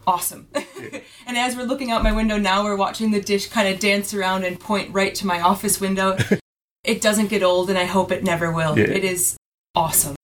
awesome. 0.07 0.49
and 1.27 1.37
as 1.37 1.55
we're 1.55 1.65
looking 1.65 1.91
out 1.91 2.03
my 2.03 2.12
window 2.12 2.38
now, 2.38 2.65
we're 2.65 2.77
watching 2.77 3.11
the 3.11 3.21
dish 3.21 3.49
kind 3.49 3.69
of 3.69 3.79
dance 3.79 4.15
around 4.15 4.45
and 4.45 4.59
point 4.59 4.93
right 4.93 5.15
to 5.17 5.27
my 5.27 5.41
office 5.41 5.81
window. 5.81 6.17
it 6.85 7.03
doesn't 7.03 7.29
get 7.29 7.43
old, 7.43 7.69
and 7.69 7.79
I 7.79 7.85
hope 7.85 8.11
it 8.11 8.25
never 8.25 8.50
will. 8.50 8.79
Yeah. 8.79 8.87
It 8.87 9.05
is 9.05 9.37
awesome. 9.75 10.17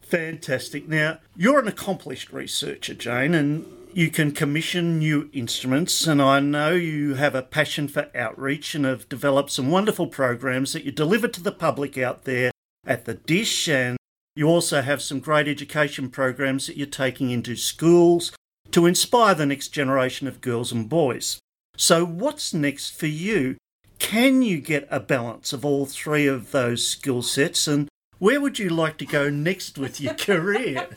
Fantastic. 0.00 0.88
Now, 0.88 1.18
you're 1.36 1.58
an 1.58 1.68
accomplished 1.68 2.32
researcher, 2.32 2.94
Jane, 2.94 3.34
and 3.34 3.66
you 3.92 4.10
can 4.10 4.32
commission 4.32 4.98
new 4.98 5.30
instruments. 5.32 6.06
And 6.06 6.20
I 6.20 6.40
know 6.40 6.72
you 6.72 7.14
have 7.14 7.34
a 7.34 7.42
passion 7.42 7.88
for 7.88 8.08
outreach 8.14 8.74
and 8.74 8.84
have 8.84 9.08
developed 9.08 9.50
some 9.50 9.70
wonderful 9.70 10.06
programs 10.06 10.72
that 10.72 10.84
you 10.84 10.92
deliver 10.92 11.28
to 11.28 11.42
the 11.42 11.52
public 11.52 11.98
out 11.98 12.24
there 12.24 12.50
at 12.86 13.04
the 13.04 13.14
dish. 13.14 13.68
And 13.68 13.96
you 14.34 14.46
also 14.46 14.82
have 14.82 15.02
some 15.02 15.20
great 15.20 15.48
education 15.48 16.10
programs 16.10 16.66
that 16.66 16.76
you're 16.76 16.86
taking 16.86 17.30
into 17.30 17.56
schools 17.56 18.32
to 18.70 18.86
inspire 18.86 19.34
the 19.34 19.46
next 19.46 19.68
generation 19.68 20.28
of 20.28 20.40
girls 20.40 20.72
and 20.72 20.88
boys. 20.88 21.38
So, 21.76 22.04
what's 22.04 22.52
next 22.52 22.90
for 22.90 23.06
you? 23.06 23.56
Can 23.98 24.42
you 24.42 24.60
get 24.60 24.86
a 24.90 25.00
balance 25.00 25.52
of 25.52 25.64
all 25.64 25.86
three 25.86 26.26
of 26.26 26.50
those 26.50 26.86
skill 26.86 27.22
sets? 27.22 27.66
And 27.66 27.88
where 28.18 28.40
would 28.40 28.58
you 28.58 28.68
like 28.68 28.96
to 28.98 29.06
go 29.06 29.30
next 29.30 29.78
with 29.78 30.00
your 30.00 30.14
career? 30.28 30.88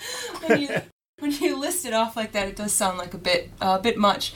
when 1.21 1.31
you 1.31 1.55
list 1.55 1.85
it 1.85 1.93
off 1.93 2.15
like 2.15 2.31
that, 2.31 2.47
it 2.47 2.55
does 2.55 2.73
sound 2.73 2.97
like 2.97 3.13
a 3.13 3.17
bit 3.17 3.51
uh, 3.61 3.77
a 3.79 3.81
bit 3.81 3.97
much. 3.97 4.33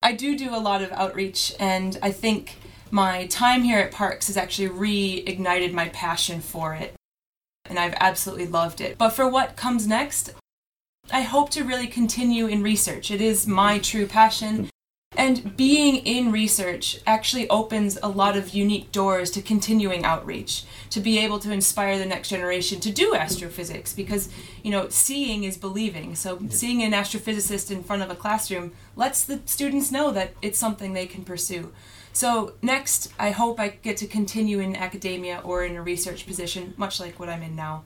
I 0.00 0.12
do 0.12 0.36
do 0.36 0.54
a 0.54 0.60
lot 0.60 0.82
of 0.82 0.92
outreach, 0.92 1.54
and 1.58 1.98
I 2.02 2.12
think 2.12 2.56
my 2.90 3.26
time 3.26 3.62
here 3.62 3.80
at 3.80 3.90
Parkes 3.90 4.28
has 4.28 4.36
actually 4.36 4.68
reignited 4.68 5.72
my 5.72 5.88
passion 5.88 6.40
for 6.40 6.74
it, 6.74 6.94
and 7.64 7.78
I've 7.78 7.94
absolutely 7.98 8.46
loved 8.46 8.80
it. 8.80 8.96
But 8.96 9.10
for 9.10 9.28
what 9.28 9.56
comes 9.56 9.86
next, 9.86 10.32
I 11.10 11.22
hope 11.22 11.50
to 11.50 11.64
really 11.64 11.86
continue 11.86 12.46
in 12.46 12.62
research. 12.62 13.10
It 13.10 13.20
is 13.20 13.46
my 13.46 13.78
true 13.78 14.06
passion. 14.06 14.70
And 15.16 15.56
being 15.56 15.96
in 15.96 16.32
research 16.32 16.98
actually 17.06 17.48
opens 17.48 17.98
a 18.02 18.08
lot 18.08 18.36
of 18.36 18.54
unique 18.54 18.90
doors 18.90 19.30
to 19.32 19.42
continuing 19.42 20.04
outreach, 20.04 20.64
to 20.90 21.00
be 21.00 21.18
able 21.18 21.38
to 21.40 21.52
inspire 21.52 21.98
the 21.98 22.06
next 22.06 22.30
generation 22.30 22.80
to 22.80 22.90
do 22.90 23.14
astrophysics 23.14 23.92
because, 23.92 24.28
you 24.62 24.70
know, 24.70 24.88
seeing 24.88 25.44
is 25.44 25.56
believing. 25.56 26.14
So 26.14 26.40
seeing 26.48 26.82
an 26.82 26.92
astrophysicist 26.92 27.70
in 27.70 27.84
front 27.84 28.02
of 28.02 28.10
a 28.10 28.16
classroom 28.16 28.72
lets 28.96 29.24
the 29.24 29.40
students 29.46 29.92
know 29.92 30.10
that 30.10 30.34
it's 30.42 30.58
something 30.58 30.92
they 30.92 31.06
can 31.06 31.24
pursue. 31.24 31.72
So 32.12 32.54
next, 32.62 33.12
I 33.18 33.30
hope 33.30 33.58
I 33.58 33.68
get 33.68 33.96
to 33.98 34.06
continue 34.06 34.60
in 34.60 34.76
academia 34.76 35.40
or 35.44 35.64
in 35.64 35.76
a 35.76 35.82
research 35.82 36.26
position, 36.26 36.74
much 36.76 37.00
like 37.00 37.18
what 37.18 37.28
I'm 37.28 37.42
in 37.42 37.56
now. 37.56 37.82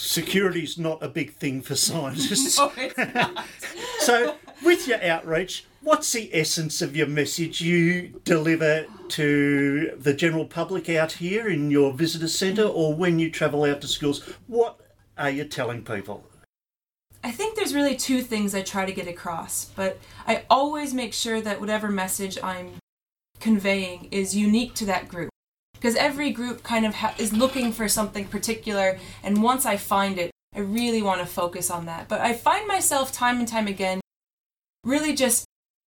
Yep. 0.00 0.24
Security's 0.24 0.78
not 0.78 1.02
a 1.02 1.08
big 1.08 1.34
thing 1.34 1.60
for 1.60 1.74
scientists. 1.74 2.58
It's 2.76 2.96
not. 2.96 3.46
so, 4.00 4.36
with 4.64 4.88
your 4.88 5.02
outreach, 5.04 5.66
what's 5.82 6.12
the 6.12 6.30
essence 6.32 6.80
of 6.80 6.96
your 6.96 7.06
message 7.06 7.60
you 7.60 8.20
deliver 8.24 8.86
to 9.08 9.94
the 9.98 10.14
general 10.14 10.46
public 10.46 10.88
out 10.88 11.12
here 11.12 11.48
in 11.48 11.70
your 11.70 11.92
visitor 11.92 12.28
centre 12.28 12.64
or 12.64 12.94
when 12.94 13.18
you 13.18 13.30
travel 13.30 13.64
out 13.64 13.82
to 13.82 13.88
schools? 13.88 14.22
What 14.46 14.80
are 15.18 15.30
you 15.30 15.44
telling 15.44 15.84
people? 15.84 16.24
I 17.22 17.30
think 17.30 17.56
there's 17.56 17.74
really 17.74 17.96
two 17.96 18.22
things 18.22 18.54
I 18.54 18.62
try 18.62 18.86
to 18.86 18.92
get 18.92 19.06
across, 19.06 19.66
but 19.76 19.98
I 20.26 20.44
always 20.48 20.94
make 20.94 21.12
sure 21.12 21.42
that 21.42 21.60
whatever 21.60 21.90
message 21.90 22.38
I'm 22.42 22.78
conveying 23.38 24.08
is 24.10 24.34
unique 24.34 24.74
to 24.76 24.86
that 24.86 25.08
group. 25.08 25.28
Because 25.80 25.96
every 25.96 26.30
group 26.30 26.62
kind 26.62 26.84
of 26.84 26.96
ha- 26.96 27.14
is 27.16 27.32
looking 27.32 27.72
for 27.72 27.88
something 27.88 28.26
particular, 28.26 28.98
and 29.22 29.42
once 29.42 29.64
I 29.64 29.78
find 29.78 30.18
it, 30.18 30.30
I 30.54 30.58
really 30.58 31.00
want 31.00 31.20
to 31.20 31.26
focus 31.26 31.70
on 31.70 31.86
that. 31.86 32.06
But 32.06 32.20
I 32.20 32.34
find 32.34 32.68
myself 32.68 33.12
time 33.12 33.38
and 33.38 33.48
time 33.48 33.66
again 33.66 34.00
really 34.84 35.14
just 35.14 35.46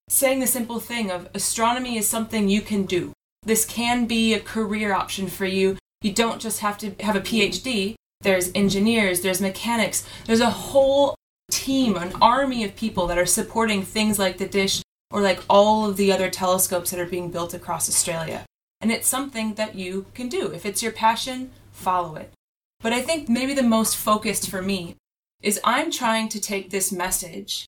saying 0.09 0.39
the 0.39 0.47
simple 0.47 0.79
thing 0.79 1.12
of 1.12 1.29
astronomy 1.33 1.97
is 1.97 2.07
something 2.07 2.50
you 2.50 2.62
can 2.62 2.85
do. 2.85 3.13
This 3.43 3.65
can 3.65 4.05
be 4.05 4.33
a 4.33 4.39
career 4.39 4.93
option 4.93 5.27
for 5.27 5.45
you. 5.45 5.77
You 6.01 6.12
don't 6.12 6.41
just 6.41 6.62
have 6.62 6.77
to 6.79 6.95
have 7.01 7.15
a 7.15 7.21
PhD. 7.21 7.95
There's 8.21 8.51
engineers, 8.55 9.21
there's 9.21 9.41
mechanics, 9.41 10.07
there's 10.25 10.39
a 10.39 10.50
whole 10.50 11.15
team, 11.51 11.97
an 11.97 12.13
army 12.21 12.63
of 12.63 12.75
people 12.75 13.05
that 13.07 13.17
are 13.17 13.25
supporting 13.25 13.83
things 13.83 14.17
like 14.17 14.38
the 14.38 14.47
dish 14.47 14.81
or 15.12 15.21
like 15.21 15.41
all 15.50 15.89
of 15.89 15.97
the 15.97 16.12
other 16.12 16.29
telescopes 16.29 16.91
that 16.91 17.00
are 17.00 17.05
being 17.05 17.29
built 17.29 17.53
across 17.53 17.89
Australia. 17.89 18.45
And 18.84 18.92
it's 18.92 19.08
something 19.08 19.54
that 19.54 19.75
you 19.75 20.08
can 20.13 20.28
do. 20.28 20.52
If 20.52 20.66
it's 20.66 20.84
your 20.84 20.92
passion, 20.92 21.52
follow 21.72 22.18
it. 22.18 22.34
But 22.82 22.92
I 22.92 23.02
think 23.02 23.30
maybe 23.30 23.54
the 23.54 23.63
most 23.63 23.96
focused 23.96 24.50
for 24.50 24.62
me 24.62 24.98
is 25.42 25.58
I'm 25.63 25.90
trying 25.90 26.28
to 26.30 26.42
take 26.42 26.70
this 26.70 26.92
message 26.92 27.66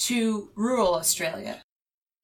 to 0.00 0.50
rural 0.54 0.96
Australia. 0.96 1.62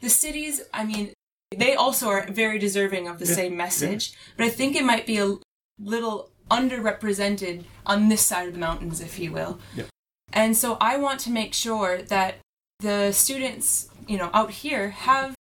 The 0.01 0.11
cities, 0.11 0.61
I 0.75 0.85
mean, 0.85 1.15
they 1.57 1.75
also 1.75 2.09
are 2.09 2.27
very 2.27 2.59
deserving 2.59 3.09
of 3.09 3.19
the 3.19 3.25
Yeah, 3.25 3.35
same 3.35 3.57
message, 3.57 4.13
but 4.37 4.45
I 4.45 4.51
think 4.51 4.77
it 4.77 4.85
might 4.85 5.07
be 5.07 5.17
a 5.17 5.37
little 5.79 6.29
underrepresented 6.51 7.65
on 7.87 8.11
this 8.11 8.21
side 8.21 8.49
of 8.49 8.53
the 8.53 8.61
mountains, 8.61 9.01
if 9.01 9.19
you 9.19 9.33
will. 9.33 9.59
Yeah. 9.75 9.85
And 10.31 10.55
so 10.55 10.77
I 10.79 10.99
want 10.99 11.21
to 11.21 11.31
make 11.31 11.55
sure 11.55 12.03
that 12.03 12.35
the 12.81 13.13
students, 13.13 13.89
you 14.07 14.19
know, 14.19 14.29
out 14.35 14.51
here 14.51 14.91
have 14.91 15.35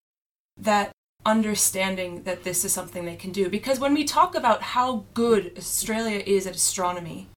that 0.56 0.92
understanding 1.28 2.22
that 2.22 2.42
this 2.42 2.64
is 2.64 2.72
something 2.72 3.04
they 3.04 3.14
can 3.14 3.30
do. 3.30 3.50
Because 3.50 3.78
when 3.78 3.92
we 3.92 4.04
talk 4.04 4.34
about 4.34 4.62
how 4.62 5.04
good 5.12 5.52
Australia 5.58 6.22
is 6.26 6.46
at 6.46 6.56
astronomy, 6.56 7.28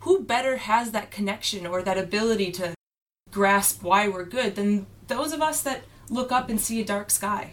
who 0.00 0.24
better 0.24 0.56
has 0.56 0.92
that 0.92 1.10
connection 1.10 1.66
or 1.66 1.82
that 1.82 1.98
ability 1.98 2.50
to 2.52 2.74
grasp 3.30 3.82
why 3.82 4.08
we're 4.08 4.24
good 4.24 4.56
than 4.56 4.86
those 5.08 5.32
of 5.32 5.42
us 5.42 5.60
that 5.60 5.82
look 6.08 6.32
up 6.32 6.48
and 6.48 6.58
see 6.58 6.80
a 6.80 6.84
dark 6.84 7.10
sky? 7.10 7.52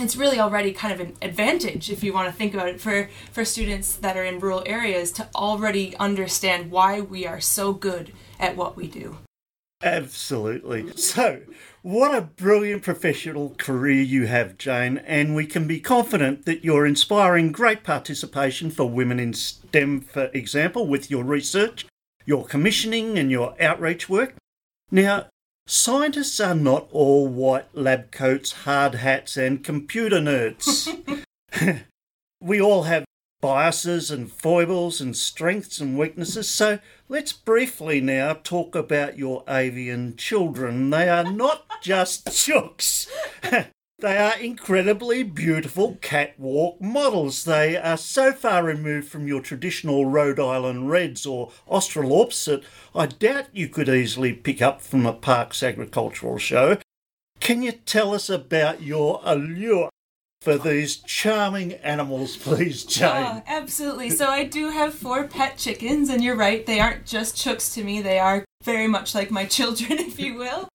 It's 0.00 0.14
really 0.14 0.38
already 0.38 0.72
kind 0.72 0.94
of 0.94 1.00
an 1.00 1.16
advantage 1.20 1.90
if 1.90 2.04
you 2.04 2.12
want 2.12 2.28
to 2.28 2.32
think 2.32 2.54
about 2.54 2.68
it 2.68 2.80
for, 2.80 3.10
for 3.32 3.44
students 3.44 3.96
that 3.96 4.16
are 4.16 4.24
in 4.24 4.38
rural 4.38 4.62
areas 4.66 5.10
to 5.12 5.28
already 5.34 5.96
understand 5.96 6.70
why 6.70 7.00
we 7.00 7.26
are 7.26 7.40
so 7.40 7.72
good 7.72 8.12
at 8.38 8.56
what 8.56 8.76
we 8.76 8.86
do. 8.86 9.18
Absolutely. 9.82 10.90
So, 10.96 11.42
what 11.82 12.12
a 12.14 12.22
brilliant 12.22 12.82
professional 12.82 13.54
career 13.58 14.02
you 14.02 14.26
have, 14.26 14.58
Jane, 14.58 14.98
and 14.98 15.36
we 15.36 15.46
can 15.46 15.68
be 15.68 15.78
confident 15.78 16.46
that 16.46 16.64
you're 16.64 16.84
inspiring 16.84 17.52
great 17.52 17.84
participation 17.84 18.70
for 18.70 18.90
women 18.90 19.20
in 19.20 19.34
STEM, 19.34 20.00
for 20.00 20.24
example, 20.34 20.88
with 20.88 21.10
your 21.12 21.22
research, 21.22 21.86
your 22.26 22.44
commissioning, 22.44 23.16
and 23.18 23.30
your 23.30 23.54
outreach 23.62 24.08
work. 24.08 24.34
Now, 24.90 25.26
scientists 25.68 26.40
are 26.40 26.56
not 26.56 26.88
all 26.90 27.28
white 27.28 27.72
lab 27.72 28.10
coats, 28.10 28.52
hard 28.64 28.96
hats, 28.96 29.36
and 29.36 29.62
computer 29.62 30.18
nerds. 30.18 31.24
we 32.40 32.60
all 32.60 32.82
have 32.82 33.04
biases 33.40 34.10
and 34.10 34.30
foibles 34.30 35.00
and 35.00 35.16
strengths 35.16 35.80
and 35.80 35.98
weaknesses. 35.98 36.48
So 36.48 36.78
let's 37.08 37.32
briefly 37.32 38.00
now 38.00 38.34
talk 38.34 38.74
about 38.74 39.18
your 39.18 39.44
avian 39.48 40.16
children. 40.16 40.90
They 40.90 41.08
are 41.08 41.30
not 41.30 41.64
just 41.82 42.26
chooks. 42.26 43.08
They 44.00 44.16
are 44.16 44.38
incredibly 44.38 45.24
beautiful 45.24 45.98
catwalk 46.00 46.80
models. 46.80 47.42
They 47.42 47.76
are 47.76 47.96
so 47.96 48.32
far 48.32 48.62
removed 48.62 49.08
from 49.08 49.26
your 49.26 49.40
traditional 49.40 50.06
Rhode 50.06 50.38
Island 50.38 50.88
Reds 50.88 51.26
or 51.26 51.50
Australorps 51.68 52.44
that 52.44 52.62
I 52.94 53.06
doubt 53.06 53.46
you 53.52 53.66
could 53.66 53.88
easily 53.88 54.34
pick 54.34 54.62
up 54.62 54.80
from 54.80 55.04
a 55.04 55.12
Parkes 55.12 55.64
agricultural 55.64 56.38
show. 56.38 56.78
Can 57.40 57.62
you 57.62 57.72
tell 57.72 58.14
us 58.14 58.30
about 58.30 58.82
your 58.82 59.20
allure 59.24 59.90
for 60.48 60.56
these 60.56 60.96
charming 60.96 61.74
animals, 61.74 62.38
please, 62.38 62.82
Jane? 62.86 63.10
Oh, 63.10 63.42
absolutely. 63.46 64.08
So 64.08 64.28
I 64.28 64.44
do 64.44 64.70
have 64.70 64.94
four 64.94 65.24
pet 65.24 65.58
chickens, 65.58 66.08
and 66.08 66.24
you're 66.24 66.36
right, 66.36 66.64
they 66.64 66.80
aren't 66.80 67.04
just 67.04 67.36
chooks 67.36 67.74
to 67.74 67.84
me. 67.84 68.00
They 68.00 68.18
are 68.18 68.46
very 68.64 68.88
much 68.88 69.14
like 69.14 69.30
my 69.30 69.44
children, 69.56 69.98
if 69.98 70.18
you 70.18 70.36
will. 70.36 70.68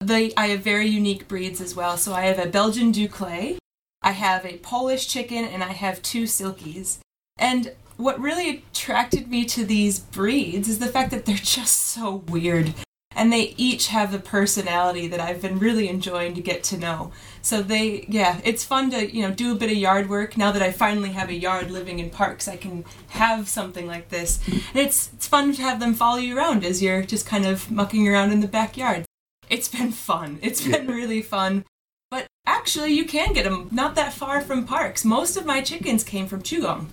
They, 0.00 0.32
I 0.36 0.48
have 0.48 0.62
very 0.62 0.86
unique 0.86 1.28
breeds 1.28 1.60
as 1.60 1.76
well. 1.76 1.96
So 1.96 2.12
I 2.12 2.22
have 2.22 2.44
a 2.44 2.50
Belgian 2.50 2.90
d'Uccle, 2.90 3.58
I 4.02 4.10
have 4.10 4.44
a 4.44 4.58
Polish 4.58 5.06
chicken, 5.06 5.44
and 5.44 5.62
I 5.62 5.74
have 5.74 6.02
two 6.02 6.24
Silkies. 6.24 6.98
And 7.38 7.74
what 7.96 8.18
really 8.18 8.64
attracted 8.72 9.28
me 9.28 9.44
to 9.44 9.64
these 9.64 10.00
breeds 10.00 10.68
is 10.68 10.80
the 10.80 10.88
fact 10.88 11.12
that 11.12 11.24
they're 11.24 11.36
just 11.60 11.78
so 11.78 12.24
weird. 12.28 12.74
And 13.20 13.30
they 13.30 13.54
each 13.58 13.88
have 13.88 14.12
the 14.12 14.18
personality 14.18 15.06
that 15.08 15.20
I've 15.20 15.42
been 15.42 15.58
really 15.58 15.90
enjoying 15.90 16.32
to 16.36 16.40
get 16.40 16.64
to 16.64 16.78
know. 16.78 17.12
So 17.42 17.62
they, 17.62 18.06
yeah, 18.08 18.40
it's 18.44 18.64
fun 18.64 18.90
to, 18.92 19.14
you 19.14 19.20
know, 19.20 19.30
do 19.30 19.52
a 19.52 19.56
bit 19.56 19.70
of 19.70 19.76
yard 19.76 20.08
work. 20.08 20.38
Now 20.38 20.52
that 20.52 20.62
I 20.62 20.72
finally 20.72 21.10
have 21.10 21.28
a 21.28 21.34
yard 21.34 21.70
living 21.70 21.98
in 21.98 22.08
Parkes, 22.08 22.48
I 22.48 22.56
can 22.56 22.82
have 23.08 23.46
something 23.46 23.86
like 23.86 24.08
this. 24.08 24.40
And 24.48 24.76
it's, 24.76 25.10
it's 25.12 25.26
fun 25.26 25.52
to 25.52 25.60
have 25.60 25.80
them 25.80 25.92
follow 25.92 26.16
you 26.16 26.34
around 26.34 26.64
as 26.64 26.82
you're 26.82 27.02
just 27.02 27.26
kind 27.26 27.44
of 27.44 27.70
mucking 27.70 28.08
around 28.08 28.32
in 28.32 28.40
the 28.40 28.48
backyard. 28.48 29.04
It's 29.50 29.68
been 29.68 29.92
fun. 29.92 30.38
It's 30.40 30.66
been 30.66 30.86
really 30.86 31.20
fun. 31.20 31.66
But 32.10 32.26
actually, 32.46 32.94
you 32.94 33.04
can 33.04 33.34
get 33.34 33.44
them 33.44 33.68
not 33.70 33.96
that 33.96 34.14
far 34.14 34.40
from 34.40 34.64
Parkes. 34.64 35.04
Most 35.04 35.36
of 35.36 35.44
my 35.44 35.60
chickens 35.60 36.04
came 36.04 36.26
from 36.26 36.42
Chugong. 36.42 36.86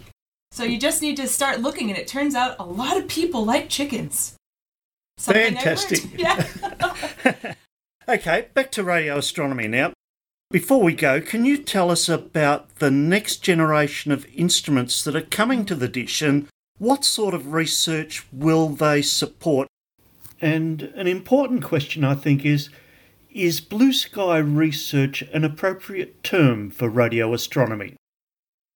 So 0.52 0.66
you 0.66 0.78
just 0.78 1.02
need 1.02 1.16
to 1.18 1.28
start 1.30 1.62
looking, 1.62 1.90
and 1.90 1.98
it 1.98 2.06
turns 2.08 2.36
out 2.36 2.58
a 2.60 2.66
lot 2.66 2.98
of 2.98 3.08
people 3.08 3.46
like 3.46 3.70
chickens. 3.70 4.37
Something 5.18 5.42
I 5.42 5.46
learned. 5.46 5.58
Fantastic. 5.58 6.18
Yeah. 6.18 7.54
Okay, 8.10 8.48
back 8.54 8.72
to 8.72 8.86
radio 8.86 9.18
astronomy 9.18 9.68
now. 9.68 9.92
Before 10.50 10.82
we 10.82 10.94
go, 10.94 11.20
can 11.20 11.44
you 11.44 11.58
tell 11.58 11.92
us 11.92 12.08
about 12.08 12.76
the 12.76 12.90
next 12.90 13.44
generation 13.44 14.14
of 14.14 14.26
instruments 14.34 15.04
that 15.04 15.14
are 15.14 15.22
coming 15.22 15.66
to 15.66 15.76
the 15.76 15.90
dish 15.90 16.22
and 16.22 16.48
what 16.78 17.04
sort 17.04 17.34
of 17.34 17.52
research 17.52 18.26
will 18.32 18.70
they 18.70 19.02
support? 19.02 19.68
And 20.40 20.84
an 20.96 21.06
important 21.06 21.66
question, 21.66 22.06
I 22.06 22.16
think, 22.16 22.46
is 22.46 22.70
Is 23.30 23.60
blue 23.60 23.92
sky 23.92 24.38
research 24.38 25.22
an 25.34 25.44
appropriate 25.44 26.24
term 26.24 26.72
for 26.72 26.88
radio 26.88 27.34
astronomy? 27.34 27.96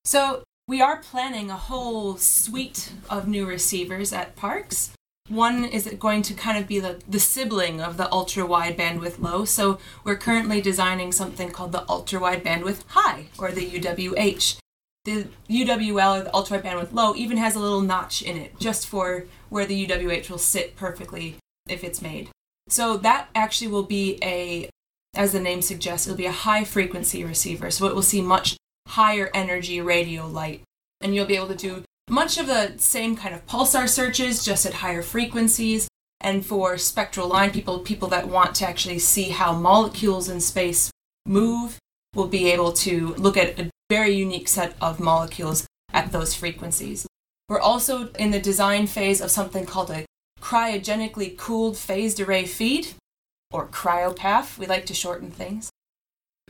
So 0.04 0.44
we 0.68 0.82
are 0.82 0.98
planning 0.98 1.50
a 1.50 1.56
whole 1.56 2.18
suite 2.18 2.92
of 3.10 3.30
new 3.30 3.46
receivers 3.46 4.12
at 4.12 4.36
Parkes. 4.36 4.92
One 5.30 5.64
is 5.64 5.88
going 6.00 6.24
to 6.24 6.34
kind 6.34 6.58
of 6.58 6.68
be 6.68 6.80
the, 6.80 7.02
the 7.08 7.20
sibling 7.20 7.80
of 7.80 7.98
the 7.98 8.12
ultra 8.12 8.46
wide 8.46 8.78
bandwidth 8.78 9.20
low. 9.20 9.46
So 9.46 9.80
we're 10.04 10.18
currently 10.18 10.62
designing 10.62 11.12
something 11.12 11.52
called 11.52 11.72
the 11.72 11.90
ultra 11.90 12.20
wide 12.20 12.44
bandwidth 12.44 12.84
high, 12.88 13.28
or 13.38 13.52
the 13.52 13.70
UWH. 13.70 14.58
The 15.06 15.28
UWL, 15.50 16.20
or 16.20 16.24
the 16.24 16.36
ultra 16.36 16.58
wide 16.58 16.66
bandwidth 16.66 16.94
low, 16.94 17.16
even 17.16 17.38
has 17.38 17.56
a 17.56 17.60
little 17.60 17.82
notch 17.82 18.22
in 18.22 18.38
it 18.38 18.60
just 18.60 18.88
for 18.88 19.26
where 19.50 19.66
the 19.66 19.88
UWH 19.88 20.30
will 20.30 20.38
sit 20.38 20.76
perfectly 20.76 21.38
if 21.68 21.84
it's 21.84 22.02
made. 22.02 22.30
So 22.68 22.98
that 22.98 23.30
actually 23.34 23.68
will 23.70 23.84
be 23.84 24.20
a, 24.22 24.70
as 25.16 25.32
the 25.32 25.40
name 25.40 25.62
suggests, 25.62 26.08
it'll 26.08 26.18
be 26.18 26.26
a 26.26 26.32
high 26.32 26.64
frequency 26.64 27.24
receiver. 27.24 27.72
So 27.72 27.88
it 27.88 27.96
will 27.96 28.02
see 28.02 28.22
much 28.22 28.58
higher 28.88 29.30
energy 29.34 29.80
radio 29.82 30.28
light. 30.28 30.62
And 31.00 31.16
you'll 31.16 31.26
be 31.26 31.36
able 31.36 31.48
to 31.48 31.56
do 31.56 31.84
much 32.12 32.38
of 32.38 32.46
the 32.46 32.74
same 32.78 33.16
kind 33.16 33.34
of 33.34 33.48
pulsar 33.48 33.88
searches, 33.88 34.44
just 34.44 34.66
at 34.66 34.74
higher 34.74 35.02
frequencies. 35.02 35.88
And 36.20 36.46
for 36.46 36.78
spectral 36.78 37.28
line 37.28 37.52
people, 37.52 37.80
people 37.80 38.10
that 38.10 38.28
want 38.28 38.54
to 38.56 38.68
actually 38.68 39.00
see 39.00 39.30
how 39.30 39.54
molecules 39.54 40.30
in 40.30 40.42
space 40.42 40.92
move, 41.26 41.80
will 42.14 42.28
be 42.28 42.52
able 42.52 42.74
to 42.74 43.16
look 43.16 43.38
at 43.38 43.58
a 43.58 43.70
very 43.90 44.12
unique 44.12 44.50
set 44.50 44.76
of 44.82 45.00
molecules 45.00 45.66
at 45.94 46.12
those 46.12 46.36
frequencies. 46.36 47.08
We're 47.48 47.60
also 47.60 48.10
in 48.20 48.32
the 48.32 48.40
design 48.40 48.88
phase 48.88 49.22
of 49.22 49.32
something 49.32 49.66
called 49.66 49.90
a 49.90 50.06
cryogenically 50.42 51.38
cooled 51.38 51.78
phased 51.78 52.20
array 52.20 52.46
feed, 52.46 52.90
or 53.52 53.68
cryoPAF. 53.68 54.58
We 54.58 54.66
like 54.66 54.86
to 54.88 54.94
shorten 54.94 55.32
things. 55.32 55.70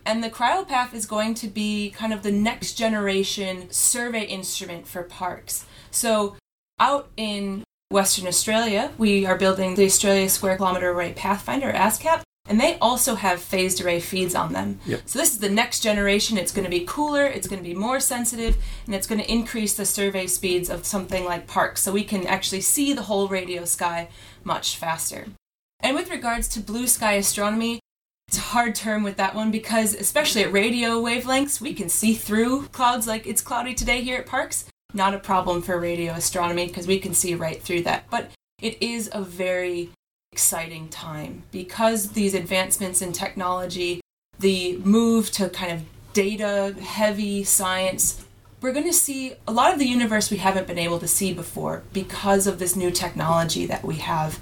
And 0.06 0.24
the 0.24 0.30
cryoPAF 0.30 0.94
is 0.94 1.06
going 1.06 1.34
to 1.36 1.48
be 1.48 1.92
kind 1.92 2.14
of 2.14 2.24
the 2.24 2.32
next 2.32 2.74
generation 2.74 3.70
survey 3.72 4.24
instrument 4.24 4.88
for 4.88 5.04
Parkes. 5.04 5.66
So, 5.92 6.36
out 6.80 7.10
in 7.18 7.64
Western 7.90 8.28
Australia, 8.28 8.92
we 8.98 9.26
are 9.26 9.38
building 9.38 9.76
the 9.76 9.86
Australia 9.86 10.30
Square 10.30 10.58
Kilometre 10.58 10.90
Array 10.90 11.14
Pathfinder, 11.14 11.72
ASKAP, 11.72 12.22
and 12.48 12.60
they 12.60 12.78
also 12.80 13.16
have 13.16 13.40
phased 13.40 13.82
array 13.82 14.00
feeds 14.00 14.34
on 14.34 14.54
them. 14.54 14.80
Yep. 14.86 15.02
So, 15.06 15.20
this 15.20 15.34
is 15.34 15.40
the 15.40 15.50
next 15.50 15.82
generation. 15.82 16.38
It's 16.38 16.52
going 16.52 16.66
to 16.66 16.72
be 16.72 16.86
cooler, 16.86 17.26
it's 17.26 17.48
going 17.48 17.62
to 17.62 17.70
be 17.70 17.76
more 17.76 18.00
sensitive, 18.00 18.58
and 18.86 18.96
it's 18.96 19.08
going 19.08 19.22
to 19.22 19.32
increase 19.32 19.76
the 19.76 19.86
survey 19.86 20.26
speeds 20.26 20.70
of 20.70 20.86
something 20.86 21.26
like 21.26 21.48
Parkes 21.48 21.82
so 21.82 21.92
we 21.92 22.04
can 22.04 22.26
actually 22.26 22.62
see 22.62 22.94
the 22.94 23.04
whole 23.04 23.28
radio 23.28 23.66
sky 23.66 24.10
much 24.44 24.78
faster. 24.78 25.28
And 25.80 25.96
with 25.96 26.10
regards 26.10 26.48
to 26.50 26.60
blue 26.60 26.88
sky 26.88 27.14
astronomy, 27.14 27.80
it's 28.32 28.38
a 28.38 28.42
hard 28.42 28.74
term 28.74 29.04
with 29.04 29.18
that 29.18 29.36
one 29.36 29.52
because, 29.52 29.94
especially 29.94 30.42
at 30.42 30.54
radio 30.54 31.02
wavelengths, 31.02 31.60
we 31.60 31.74
can 31.74 31.90
see 31.90 32.14
through 32.14 32.66
clouds 32.68 33.06
like 33.06 33.28
it's 33.28 33.42
cloudy 33.42 33.74
today 33.74 34.02
here 34.04 34.20
at 34.20 34.26
Parkes. 34.26 34.64
Not 34.94 35.14
a 35.14 35.20
problem 35.20 35.62
for 35.62 35.78
radio 35.78 36.14
astronomy 36.14 36.68
because 36.68 36.88
we 36.88 36.98
can 36.98 37.14
see 37.14 37.36
right 37.36 37.62
through 37.62 37.82
that. 37.82 38.10
But 38.10 38.32
it 38.62 38.82
is 38.82 39.10
a 39.12 39.22
very 39.22 39.90
exciting 40.32 40.88
time 40.88 41.44
because 41.52 42.12
these 42.14 42.34
advancements 42.34 43.02
in 43.02 43.12
technology, 43.12 44.00
the 44.40 44.78
move 44.78 45.30
to 45.32 45.50
kind 45.50 45.74
of 45.74 45.82
data 46.14 46.74
heavy 46.82 47.44
science, 47.44 48.24
we're 48.62 48.72
going 48.72 48.86
to 48.86 48.94
see 48.94 49.34
a 49.46 49.52
lot 49.52 49.74
of 49.74 49.80
the 49.80 49.90
universe 49.90 50.32
we 50.32 50.38
haven't 50.38 50.68
been 50.68 50.80
able 50.80 51.00
to 51.00 51.08
see 51.08 51.34
before 51.34 51.84
because 51.92 52.48
of 52.48 52.60
this 52.60 52.78
new 52.78 52.92
technology 52.92 53.66
that 53.66 53.84
we 53.84 53.96
have. 53.96 54.40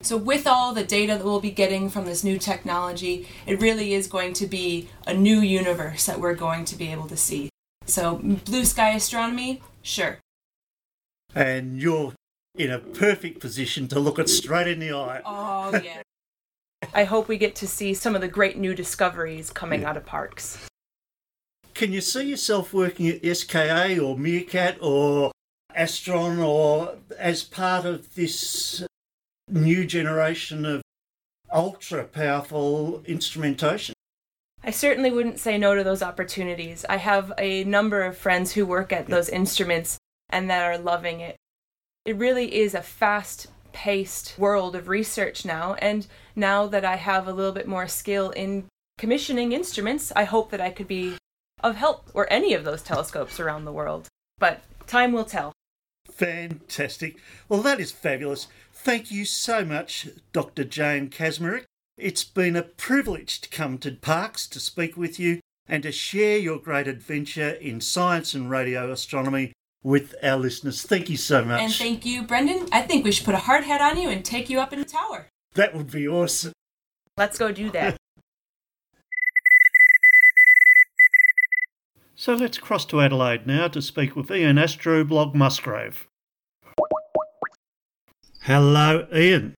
So, 0.00 0.16
with 0.16 0.46
all 0.46 0.72
the 0.72 0.84
data 0.84 1.14
that 1.14 1.24
we'll 1.24 1.40
be 1.40 1.50
getting 1.50 1.90
from 1.90 2.04
this 2.04 2.22
new 2.22 2.38
technology, 2.38 3.26
it 3.46 3.60
really 3.60 3.94
is 3.94 4.06
going 4.06 4.32
to 4.34 4.46
be 4.46 4.88
a 5.08 5.12
new 5.12 5.40
universe 5.40 6.06
that 6.06 6.20
we're 6.20 6.36
going 6.36 6.64
to 6.66 6.76
be 6.76 6.92
able 6.92 7.08
to 7.08 7.16
see. 7.16 7.50
So, 7.84 8.16
blue 8.16 8.64
sky 8.64 8.90
astronomy, 8.90 9.60
sure. 9.82 10.18
And 11.34 11.82
you're 11.82 12.14
in 12.56 12.70
a 12.70 12.78
perfect 12.78 13.40
position 13.40 13.88
to 13.88 13.98
look 13.98 14.20
it 14.20 14.28
straight 14.28 14.68
in 14.68 14.78
the 14.78 14.92
eye. 14.92 15.20
Oh, 15.26 15.76
yeah. 15.82 16.02
I 16.94 17.02
hope 17.04 17.26
we 17.26 17.36
get 17.36 17.56
to 17.56 17.66
see 17.66 17.92
some 17.92 18.14
of 18.14 18.20
the 18.20 18.28
great 18.28 18.56
new 18.56 18.74
discoveries 18.74 19.50
coming 19.50 19.84
out 19.84 19.96
of 19.96 20.06
Parkes. 20.06 20.64
Can 21.74 21.92
you 21.92 22.00
see 22.00 22.30
yourself 22.30 22.72
working 22.72 23.08
at 23.08 23.36
SKA 23.36 23.98
or 23.98 24.16
MeerKAT 24.16 24.78
or 24.80 25.32
Astron 25.76 26.38
or 26.38 26.96
as 27.18 27.42
part 27.42 27.84
of 27.84 28.14
this 28.14 28.84
new 29.50 29.86
generation 29.86 30.64
of 30.64 30.82
ultra 31.52 32.04
powerful 32.04 33.02
instrumentation? 33.06 33.94
I 34.62 34.70
certainly 34.70 35.10
wouldn't 35.10 35.38
say 35.38 35.56
no 35.56 35.74
to 35.74 35.84
those 35.84 36.02
opportunities. 36.02 36.84
I 36.88 36.96
have 36.96 37.32
a 37.38 37.64
number 37.64 38.02
of 38.02 38.18
friends 38.18 38.52
who 38.52 38.66
work 38.66 38.92
at 38.92 39.06
those 39.06 39.28
instruments 39.28 39.98
and 40.28 40.50
that 40.50 40.62
are 40.62 40.78
loving 40.78 41.20
it. 41.20 41.36
It 42.04 42.16
really 42.16 42.54
is 42.56 42.74
a 42.74 42.82
fast 42.82 43.48
paced 43.72 44.34
world 44.38 44.74
of 44.74 44.88
research 44.88 45.44
now, 45.44 45.74
and 45.74 46.06
now 46.34 46.66
that 46.66 46.84
I 46.84 46.96
have 46.96 47.28
a 47.28 47.32
little 47.32 47.52
bit 47.52 47.68
more 47.68 47.86
skill 47.86 48.30
in 48.30 48.66
commissioning 48.98 49.52
instruments, 49.52 50.12
I 50.16 50.24
hope 50.24 50.50
that 50.50 50.60
I 50.60 50.70
could 50.70 50.88
be 50.88 51.16
of 51.62 51.76
help 51.76 52.10
or 52.14 52.26
any 52.32 52.54
of 52.54 52.64
those 52.64 52.82
telescopes 52.82 53.38
around 53.38 53.64
the 53.64 53.72
world. 53.72 54.08
But 54.38 54.62
time 54.86 55.12
will 55.12 55.24
tell. 55.24 55.52
Fantastic. 56.18 57.16
Well, 57.48 57.62
that 57.62 57.78
is 57.78 57.92
fabulous. 57.92 58.48
Thank 58.72 59.10
you 59.12 59.24
so 59.24 59.64
much, 59.64 60.08
Dr. 60.32 60.64
Jane 60.64 61.10
Kaczmarek. 61.10 61.64
It's 61.96 62.24
been 62.24 62.56
a 62.56 62.62
privilege 62.62 63.40
to 63.40 63.48
come 63.48 63.78
to 63.78 63.92
Parkes 63.92 64.48
to 64.48 64.58
speak 64.58 64.96
with 64.96 65.20
you 65.20 65.38
and 65.68 65.84
to 65.84 65.92
share 65.92 66.36
your 66.38 66.58
great 66.58 66.88
adventure 66.88 67.50
in 67.50 67.80
science 67.80 68.34
and 68.34 68.50
radio 68.50 68.90
astronomy 68.90 69.52
with 69.84 70.16
our 70.22 70.36
listeners. 70.36 70.82
Thank 70.82 71.08
you 71.08 71.16
so 71.16 71.44
much. 71.44 71.60
And 71.60 71.72
thank 71.72 72.04
you, 72.04 72.22
Brendan. 72.24 72.68
I 72.72 72.82
think 72.82 73.04
we 73.04 73.12
should 73.12 73.24
put 73.24 73.34
a 73.34 73.38
hard 73.38 73.62
hat 73.64 73.80
on 73.80 73.96
you 73.96 74.08
and 74.08 74.24
take 74.24 74.50
you 74.50 74.58
up 74.58 74.72
in 74.72 74.80
the 74.80 74.84
tower. 74.84 75.28
that 75.54 75.72
would 75.74 75.90
be 75.90 76.08
awesome. 76.08 76.52
Let's 77.16 77.38
go 77.38 77.52
do 77.52 77.70
that. 77.70 77.96
So 82.20 82.34
let's 82.34 82.58
cross 82.58 82.84
to 82.86 83.00
Adelaide 83.00 83.46
now 83.46 83.68
to 83.68 83.80
speak 83.80 84.16
with 84.16 84.28
Ian 84.32 84.56
Astroblog 84.56 85.34
Musgrave. 85.36 86.07
Hello, 88.48 89.06
Ian. 89.14 89.54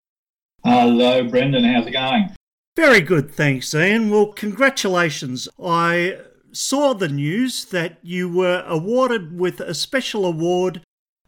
Hello, 0.65 1.23
Brendan. 1.23 1.63
How's 1.63 1.85
it 1.85 1.91
going? 1.91 2.31
Very 2.75 3.01
good, 3.01 3.29
thanks, 3.29 3.75
Ian. 3.75 4.09
Well, 4.09 4.31
congratulations. 4.31 5.47
I 5.63 6.17
saw 6.51 6.95
the 6.95 7.07
news 7.07 7.65
that 7.65 7.99
you 8.01 8.27
were 8.27 8.63
awarded 8.65 9.37
with 9.37 9.59
a 9.59 9.75
special 9.75 10.25
award 10.25 10.81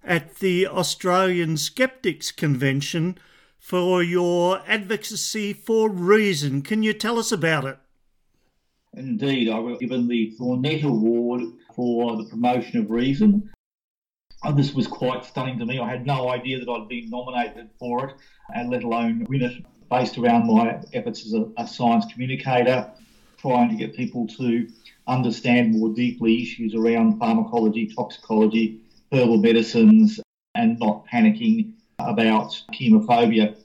at 0.04 0.38
the 0.38 0.66
Australian 0.66 1.56
Skeptics 1.56 2.32
Convention 2.32 3.20
for 3.60 4.02
your 4.02 4.64
advocacy 4.66 5.54
for 5.54 5.88
reason. 5.88 6.64
Can 6.64 6.82
you 6.82 6.94
tell 6.94 7.20
us 7.20 7.32
about 7.32 7.66
it? 7.66 7.78
Indeed, 8.98 9.50
I 9.50 9.60
was 9.60 9.78
given 9.78 10.08
the 10.08 10.32
Thornett 10.36 10.84
Award 10.84 11.44
for 11.76 12.18
the 12.18 12.28
promotion 12.28 12.80
of 12.80 12.90
reason. 12.90 13.52
And 14.44 14.58
this 14.58 14.74
was 14.74 14.88
quite 14.88 15.24
stunning 15.24 15.60
to 15.60 15.66
me. 15.66 15.80
I 15.80 15.88
had 15.88 16.06
no 16.06 16.30
idea 16.30 16.60
that 16.60 16.70
I'd 16.70 16.88
been 16.88 17.10
nominated 17.10 17.70
for 17.78 18.10
it, 18.10 18.16
and 18.56 18.72
let 18.72 18.84
alone 18.84 19.26
win 19.30 19.44
it, 19.44 19.64
based 19.90 20.18
around 20.18 20.48
my 20.48 20.82
efforts 20.94 21.26
as 21.26 21.34
a, 21.34 21.48
a 21.58 21.68
science 21.68 22.06
communicator, 22.12 22.90
trying 23.38 23.70
to 23.70 23.76
get 23.76 23.96
people 23.96 24.28
to 24.28 24.68
understand 25.08 25.78
more 25.78 25.90
deeply 25.90 26.42
issues 26.42 26.74
around 26.74 27.20
pharmacology, 27.20 27.94
toxicology, 27.94 28.82
herbal 29.12 29.38
medicines, 29.38 30.20
and 30.56 30.80
not 30.80 31.06
panicking 31.08 31.74
about 32.00 32.60
chemophobia. 32.74 33.56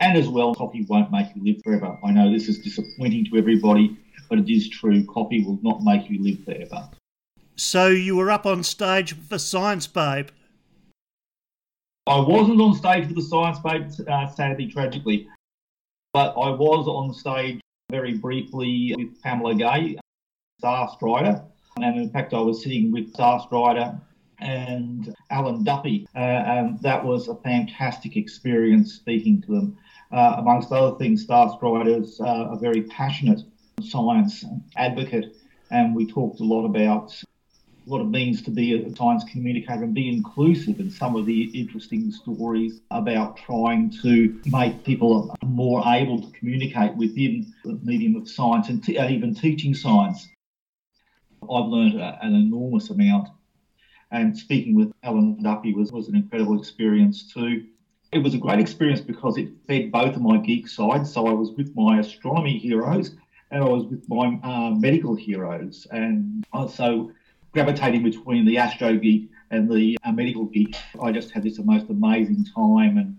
And 0.00 0.18
as 0.18 0.28
well, 0.28 0.54
coffee 0.54 0.84
won't 0.88 1.12
make 1.12 1.28
you 1.34 1.44
live 1.44 1.62
forever. 1.64 1.98
I 2.04 2.10
know 2.10 2.32
this 2.32 2.48
is 2.48 2.58
disappointing 2.58 3.26
to 3.26 3.38
everybody, 3.38 3.96
but 4.28 4.38
it 4.38 4.50
is 4.52 4.68
true. 4.68 5.04
Coffee 5.06 5.44
will 5.44 5.58
not 5.62 5.82
make 5.82 6.10
you 6.10 6.22
live 6.22 6.44
forever. 6.44 6.88
So 7.58 7.88
you 7.88 8.16
were 8.16 8.30
up 8.30 8.44
on 8.44 8.62
stage 8.62 9.14
for 9.14 9.38
Science 9.38 9.86
Babe. 9.86 10.28
I 12.06 12.20
wasn't 12.20 12.60
on 12.60 12.74
stage 12.74 13.08
for 13.08 13.14
the 13.14 13.22
Science 13.22 13.58
Babe, 13.60 13.90
uh, 14.06 14.28
sadly, 14.28 14.66
tragically, 14.66 15.26
but 16.12 16.32
I 16.32 16.50
was 16.50 16.86
on 16.86 17.14
stage 17.14 17.58
very 17.90 18.18
briefly 18.18 18.94
with 18.98 19.22
Pamela 19.22 19.54
Gay, 19.54 19.96
StarStryder. 20.62 21.44
And 21.78 21.98
in 21.98 22.10
fact, 22.10 22.34
I 22.34 22.40
was 22.40 22.62
sitting 22.62 22.92
with 22.92 23.14
StarStryder 23.14 23.98
and 24.38 25.14
Alan 25.30 25.64
Duffy, 25.64 26.06
uh, 26.14 26.18
and 26.18 26.78
that 26.82 27.02
was 27.02 27.28
a 27.28 27.36
fantastic 27.36 28.18
experience 28.18 28.92
speaking 28.92 29.40
to 29.42 29.52
them. 29.52 29.78
Uh, 30.12 30.34
amongst 30.36 30.70
other 30.72 30.96
things, 30.98 31.26
StarStryder's 31.26 32.20
uh, 32.20 32.50
a 32.50 32.58
very 32.58 32.82
passionate 32.82 33.40
science 33.82 34.44
advocate, 34.76 35.34
and 35.70 35.94
we 35.96 36.06
talked 36.06 36.40
a 36.40 36.44
lot 36.44 36.66
about 36.66 37.12
what 37.86 38.00
it 38.00 38.08
means 38.08 38.42
to 38.42 38.50
be 38.50 38.74
a 38.74 38.96
science 38.96 39.24
communicator 39.30 39.84
and 39.84 39.94
be 39.94 40.08
inclusive 40.08 40.80
in 40.80 40.90
some 40.90 41.14
of 41.14 41.24
the 41.24 41.44
interesting 41.58 42.10
stories 42.10 42.80
about 42.90 43.36
trying 43.36 43.90
to 44.02 44.40
make 44.46 44.84
people 44.84 45.34
more 45.44 45.82
able 45.86 46.20
to 46.20 46.30
communicate 46.32 46.94
within 46.96 47.54
the 47.64 47.78
medium 47.84 48.16
of 48.16 48.28
science 48.28 48.68
and 48.68 48.82
t- 48.82 48.98
even 48.98 49.32
teaching 49.34 49.72
science. 49.72 50.28
I've 51.42 51.66
learned 51.66 52.00
an 52.00 52.34
enormous 52.34 52.90
amount. 52.90 53.28
And 54.10 54.36
speaking 54.36 54.74
with 54.74 54.92
Alan 55.04 55.40
Duffy 55.40 55.72
was, 55.72 55.92
was 55.92 56.08
an 56.08 56.16
incredible 56.16 56.58
experience 56.58 57.32
too. 57.32 57.66
It 58.10 58.18
was 58.18 58.34
a 58.34 58.38
great 58.38 58.58
experience 58.58 59.00
because 59.00 59.38
it 59.38 59.48
fed 59.68 59.92
both 59.92 60.16
of 60.16 60.22
my 60.22 60.38
geek 60.38 60.66
sides. 60.66 61.12
So 61.12 61.28
I 61.28 61.32
was 61.32 61.52
with 61.52 61.72
my 61.76 62.00
astronomy 62.00 62.58
heroes 62.58 63.14
and 63.52 63.62
I 63.62 63.68
was 63.68 63.84
with 63.84 64.08
my 64.08 64.40
uh, 64.42 64.70
medical 64.70 65.14
heroes. 65.14 65.86
And 65.92 66.44
so 66.72 67.12
gravitating 67.56 68.02
between 68.02 68.44
the 68.44 68.58
astro 68.58 68.98
geek 68.98 69.30
and 69.50 69.70
the 69.70 69.96
uh, 70.04 70.12
medical 70.12 70.44
geek. 70.44 70.76
I 71.00 71.10
just 71.10 71.30
had 71.30 71.42
this 71.42 71.58
most 71.58 71.88
amazing 71.88 72.44
time, 72.54 72.98
and 72.98 73.18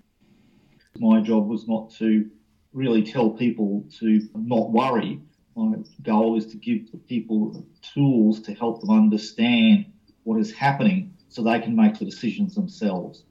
my 0.99 1.21
job 1.21 1.47
was 1.47 1.67
not 1.67 1.89
to 1.95 2.29
really 2.71 3.01
tell 3.01 3.31
people 3.31 3.83
to 3.99 4.21
not 4.35 4.69
worry. 4.69 5.19
My 5.55 5.77
goal 6.03 6.37
is 6.37 6.45
to 6.51 6.57
give 6.57 6.91
the 6.91 6.99
people 6.99 7.65
tools 7.81 8.39
to 8.41 8.53
help 8.53 8.81
them 8.81 8.91
understand 8.91 9.87
what 10.21 10.39
is 10.39 10.53
happening 10.53 11.15
so 11.29 11.41
they 11.41 11.59
can 11.59 11.75
make 11.75 11.97
the 11.97 12.05
decisions 12.05 12.53
themselves. 12.53 13.23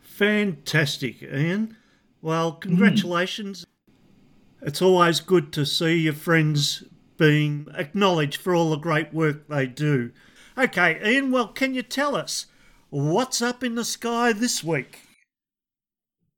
Fantastic, 0.00 1.22
Ian. 1.22 1.76
Well, 2.22 2.52
congratulations. 2.52 3.66
Mm. 3.66 4.68
It's 4.68 4.80
always 4.80 5.20
good 5.20 5.52
to 5.52 5.66
see 5.66 5.96
your 5.96 6.14
friends 6.14 6.82
being 7.16 7.68
acknowledged 7.74 8.40
for 8.40 8.54
all 8.54 8.70
the 8.70 8.76
great 8.76 9.12
work 9.12 9.48
they 9.48 9.66
do. 9.66 10.10
Okay, 10.56 11.00
Ian, 11.04 11.30
well, 11.30 11.48
can 11.48 11.74
you 11.74 11.82
tell 11.82 12.14
us 12.14 12.46
what's 12.90 13.42
up 13.42 13.64
in 13.64 13.74
the 13.74 13.84
sky 13.84 14.32
this 14.32 14.62
week? 14.62 15.00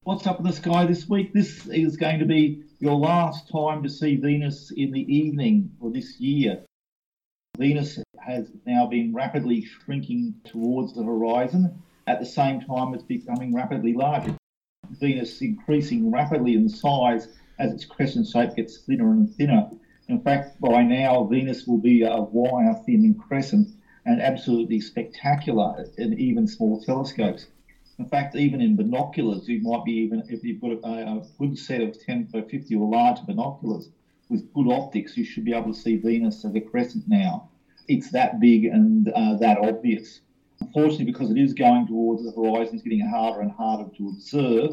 What's 0.04 0.26
up 0.26 0.38
in 0.38 0.46
the 0.46 0.52
sky 0.52 0.86
this 0.86 1.08
week? 1.08 1.32
This 1.32 1.66
is 1.66 1.96
going 1.96 2.20
to 2.20 2.24
be 2.24 2.62
your 2.78 2.96
last 2.96 3.50
time 3.50 3.82
to 3.82 3.88
see 3.88 4.16
Venus 4.16 4.70
in 4.70 4.92
the 4.92 5.00
evening 5.12 5.70
for 5.80 5.90
this 5.90 6.20
year. 6.20 6.62
Venus 7.58 7.98
has 8.20 8.50
now 8.66 8.86
been 8.86 9.14
rapidly 9.14 9.64
shrinking 9.64 10.34
towards 10.44 10.94
the 10.94 11.02
horizon. 11.02 11.82
At 12.06 12.20
the 12.20 12.26
same 12.26 12.60
time, 12.60 12.94
it's 12.94 13.02
becoming 13.02 13.54
rapidly 13.54 13.94
larger. 13.94 14.36
Venus 14.90 15.40
increasing 15.40 16.12
rapidly 16.12 16.54
in 16.54 16.68
size 16.68 17.28
as 17.58 17.72
its 17.72 17.84
crescent 17.84 18.28
shape 18.28 18.54
gets 18.54 18.78
thinner 18.78 19.10
and 19.10 19.34
thinner. 19.34 19.68
In 20.08 20.20
fact, 20.20 20.60
by 20.60 20.82
now, 20.82 21.24
Venus 21.24 21.66
will 21.66 21.78
be 21.78 22.02
a 22.02 22.20
wire 22.20 22.74
thin 22.86 23.14
crescent 23.14 23.72
and 24.04 24.20
absolutely 24.20 24.78
spectacular 24.80 25.84
in 25.98 26.18
even 26.18 26.46
small 26.46 26.80
telescopes. 26.80 27.46
In 27.98 28.04
fact, 28.06 28.36
even 28.36 28.60
in 28.60 28.76
binoculars, 28.76 29.48
you 29.48 29.60
might 29.62 29.84
be 29.84 29.92
even, 29.92 30.22
if 30.28 30.44
you've 30.44 30.60
got 30.60 30.72
a, 30.84 31.16
a 31.16 31.22
good 31.38 31.58
set 31.58 31.80
of 31.80 31.96
10 31.98 32.28
by 32.32 32.42
50 32.42 32.74
or 32.76 32.88
larger 32.88 33.24
binoculars 33.26 33.88
with 34.28 34.52
good 34.52 34.68
optics, 34.70 35.16
you 35.16 35.24
should 35.24 35.44
be 35.44 35.52
able 35.52 35.72
to 35.72 35.78
see 35.78 35.96
Venus 35.96 36.44
as 36.44 36.54
a 36.54 36.60
crescent 36.60 37.04
now. 37.08 37.44
It's 37.88 38.10
that 38.10 38.38
big 38.38 38.64
and 38.64 39.08
uh, 39.08 39.34
that 39.36 39.58
obvious. 39.58 40.20
Unfortunately, 40.60 41.04
because 41.04 41.30
it 41.30 41.38
is 41.38 41.52
going 41.52 41.86
towards 41.86 42.22
the 42.22 42.32
horizon, 42.32 42.74
it's 42.74 42.82
getting 42.82 43.00
harder 43.00 43.40
and 43.40 43.50
harder 43.50 43.88
to 43.96 44.08
observe. 44.08 44.70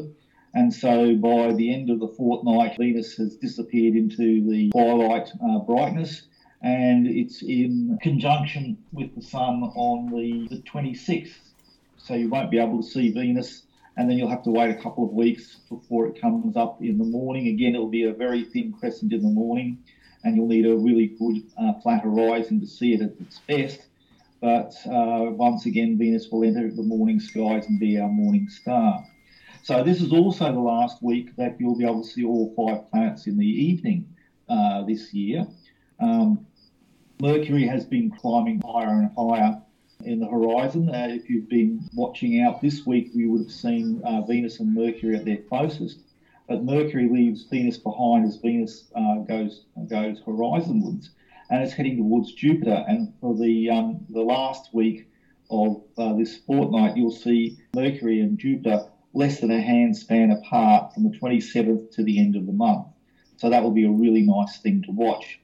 And 0.54 0.72
so 0.72 1.16
by 1.16 1.52
the 1.52 1.74
end 1.74 1.90
of 1.90 2.00
the 2.00 2.08
fortnight, 2.08 2.76
Venus 2.78 3.16
has 3.16 3.36
disappeared 3.36 3.96
into 3.96 4.48
the 4.48 4.70
twilight 4.70 5.28
uh, 5.44 5.58
brightness 5.58 6.28
and 6.64 7.06
it's 7.06 7.42
in 7.42 7.98
conjunction 8.00 8.78
with 8.90 9.14
the 9.14 9.20
Sun 9.20 9.62
on 9.76 10.10
the, 10.10 10.48
the 10.48 10.62
26th. 10.62 11.34
So 11.98 12.14
you 12.14 12.30
won't 12.30 12.50
be 12.50 12.58
able 12.58 12.82
to 12.82 12.88
see 12.88 13.12
Venus, 13.12 13.66
and 13.98 14.08
then 14.08 14.16
you'll 14.16 14.30
have 14.30 14.42
to 14.44 14.50
wait 14.50 14.70
a 14.70 14.82
couple 14.82 15.04
of 15.04 15.12
weeks 15.12 15.60
before 15.68 16.06
it 16.06 16.18
comes 16.18 16.56
up 16.56 16.82
in 16.82 16.96
the 16.96 17.04
morning. 17.04 17.48
Again, 17.48 17.74
it'll 17.74 17.90
be 17.90 18.04
a 18.04 18.14
very 18.14 18.44
thin 18.44 18.72
crescent 18.72 19.12
in 19.12 19.20
the 19.20 19.28
morning, 19.28 19.78
and 20.24 20.36
you'll 20.36 20.48
need 20.48 20.64
a 20.64 20.74
really 20.74 21.08
good 21.18 21.42
uh, 21.58 21.74
flat 21.82 22.02
horizon 22.02 22.60
to 22.60 22.66
see 22.66 22.94
it 22.94 23.02
at 23.02 23.12
its 23.20 23.40
best. 23.46 23.86
But 24.40 24.74
uh, 24.86 25.32
once 25.32 25.66
again, 25.66 25.98
Venus 25.98 26.28
will 26.30 26.44
enter 26.44 26.70
the 26.70 26.82
morning 26.82 27.20
skies 27.20 27.66
and 27.66 27.78
be 27.78 27.98
our 27.98 28.08
morning 28.08 28.48
star. 28.48 29.04
So 29.64 29.82
this 29.82 30.02
is 30.02 30.12
also 30.12 30.52
the 30.52 30.60
last 30.60 31.02
week 31.02 31.34
that 31.36 31.58
you'll 31.58 31.78
be 31.78 31.84
able 31.84 32.02
to 32.02 32.06
see 32.06 32.22
all 32.22 32.52
five 32.54 32.90
planets 32.90 33.26
in 33.26 33.38
the 33.38 33.46
evening 33.46 34.14
uh, 34.46 34.82
this 34.82 35.14
year. 35.14 35.46
Um, 35.98 36.46
Mercury 37.18 37.66
has 37.66 37.86
been 37.86 38.10
climbing 38.10 38.60
higher 38.60 38.90
and 38.90 39.10
higher 39.16 39.62
in 40.04 40.20
the 40.20 40.26
horizon. 40.26 40.90
Uh, 40.90 41.08
if 41.08 41.30
you've 41.30 41.48
been 41.48 41.88
watching 41.94 42.42
out 42.42 42.60
this 42.60 42.84
week, 42.84 43.12
you 43.14 43.30
would 43.30 43.40
have 43.40 43.50
seen 43.50 44.02
uh, 44.04 44.20
Venus 44.20 44.60
and 44.60 44.74
Mercury 44.74 45.16
at 45.16 45.24
their 45.24 45.38
closest. 45.38 46.00
But 46.46 46.62
Mercury 46.62 47.08
leaves 47.08 47.44
Venus 47.44 47.78
behind 47.78 48.26
as 48.26 48.36
Venus 48.36 48.88
uh, 48.94 49.20
goes 49.20 49.64
goes 49.88 50.20
horizonwards, 50.26 51.08
and 51.48 51.62
it's 51.62 51.72
heading 51.72 51.96
towards 51.96 52.34
Jupiter. 52.34 52.84
And 52.86 53.14
for 53.18 53.34
the 53.34 53.70
um, 53.70 54.04
the 54.10 54.20
last 54.20 54.74
week 54.74 55.08
of 55.50 55.82
uh, 55.96 56.12
this 56.12 56.36
fortnight, 56.36 56.98
you'll 56.98 57.10
see 57.10 57.56
Mercury 57.74 58.20
and 58.20 58.38
Jupiter 58.38 58.90
less 59.14 59.40
than 59.40 59.50
a 59.50 59.62
handspan 59.62 60.36
apart 60.36 60.92
from 60.92 61.04
the 61.04 61.16
27th 61.18 61.90
to 61.92 62.02
the 62.02 62.18
end 62.18 62.36
of 62.36 62.46
the 62.46 62.52
month. 62.52 62.86
So 63.36 63.48
that 63.50 63.62
will 63.62 63.70
be 63.70 63.84
a 63.84 63.90
really 63.90 64.22
nice 64.22 64.58
thing 64.58 64.82
to 64.82 64.90
watch. 64.90 65.40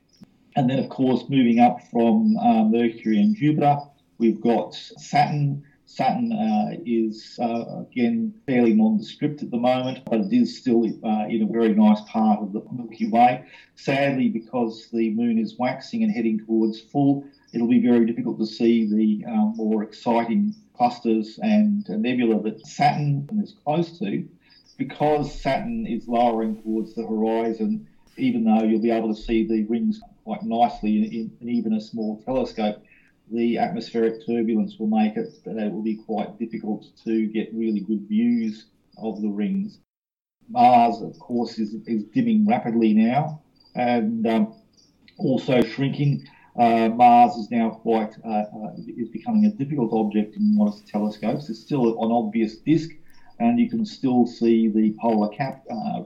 And 0.56 0.68
then, 0.68 0.78
of 0.78 0.88
course, 0.88 1.24
moving 1.28 1.60
up 1.60 1.80
from 1.90 2.36
uh, 2.36 2.64
Mercury 2.64 3.20
and 3.20 3.36
Jupiter, 3.36 3.78
we've 4.18 4.40
got 4.40 4.74
Saturn. 4.74 5.64
Saturn 5.86 6.32
uh, 6.32 6.76
is, 6.86 7.36
uh, 7.42 7.80
again, 7.80 8.32
fairly 8.46 8.74
nondescript 8.74 9.42
at 9.42 9.50
the 9.50 9.58
moment, 9.58 10.00
but 10.06 10.20
it 10.20 10.32
is 10.32 10.56
still 10.56 10.84
uh, 11.04 11.26
in 11.28 11.42
a 11.42 11.52
very 11.52 11.74
nice 11.74 12.00
part 12.06 12.40
of 12.40 12.52
the 12.52 12.62
Milky 12.72 13.08
Way. 13.08 13.44
Sadly, 13.74 14.28
because 14.28 14.88
the 14.92 15.10
moon 15.10 15.38
is 15.38 15.56
waxing 15.58 16.04
and 16.04 16.12
heading 16.12 16.38
towards 16.46 16.80
full, 16.80 17.24
it'll 17.52 17.68
be 17.68 17.80
very 17.80 18.06
difficult 18.06 18.38
to 18.38 18.46
see 18.46 18.86
the 18.86 19.30
um, 19.30 19.54
more 19.56 19.82
exciting 19.82 20.54
clusters 20.74 21.38
and 21.42 21.86
nebula 21.88 22.42
that 22.42 22.66
Saturn 22.66 23.28
is 23.42 23.54
close 23.64 23.98
to. 23.98 24.26
Because 24.78 25.40
Saturn 25.40 25.86
is 25.86 26.08
lowering 26.08 26.62
towards 26.62 26.94
the 26.94 27.06
horizon, 27.06 27.86
even 28.16 28.44
though 28.44 28.62
you'll 28.62 28.80
be 28.80 28.90
able 28.90 29.12
to 29.12 29.20
see 29.20 29.46
the 29.46 29.64
rings 29.64 30.00
quite 30.24 30.42
nicely 30.42 30.96
in, 30.96 31.30
in 31.40 31.48
even 31.48 31.74
a 31.74 31.80
small 31.80 32.22
telescope, 32.24 32.82
the 33.30 33.58
atmospheric 33.58 34.24
turbulence 34.26 34.76
will 34.78 34.86
make 34.86 35.16
it 35.16 35.28
that 35.44 35.56
it 35.56 35.70
will 35.70 35.82
be 35.82 35.96
quite 35.96 36.38
difficult 36.38 36.86
to 37.04 37.26
get 37.26 37.52
really 37.52 37.80
good 37.80 38.08
views 38.08 38.66
of 38.98 39.20
the 39.20 39.28
rings. 39.28 39.78
Mars, 40.48 41.00
of 41.00 41.18
course, 41.18 41.58
is, 41.58 41.74
is 41.86 42.04
dimming 42.04 42.46
rapidly 42.46 42.92
now 42.92 43.40
and 43.74 44.26
um, 44.26 44.52
also 45.18 45.62
shrinking. 45.62 46.26
Uh, 46.56 46.88
Mars 46.88 47.36
is 47.36 47.50
now 47.50 47.70
quite 47.70 48.12
uh, 48.24 48.28
uh, 48.28 48.72
is 48.76 49.08
becoming 49.08 49.46
a 49.46 49.50
difficult 49.50 49.92
object 49.92 50.36
in 50.36 50.56
modest 50.56 50.86
telescopes. 50.88 51.48
It's 51.48 51.60
still 51.60 52.02
an 52.02 52.10
obvious 52.10 52.56
disk, 52.58 52.90
and 53.38 53.58
you 53.58 53.68
can 53.68 53.84
still 53.84 54.26
see 54.26 54.68
the 54.68 54.94
polar 55.00 55.28
cap 55.28 55.62
uh, 55.70 56.02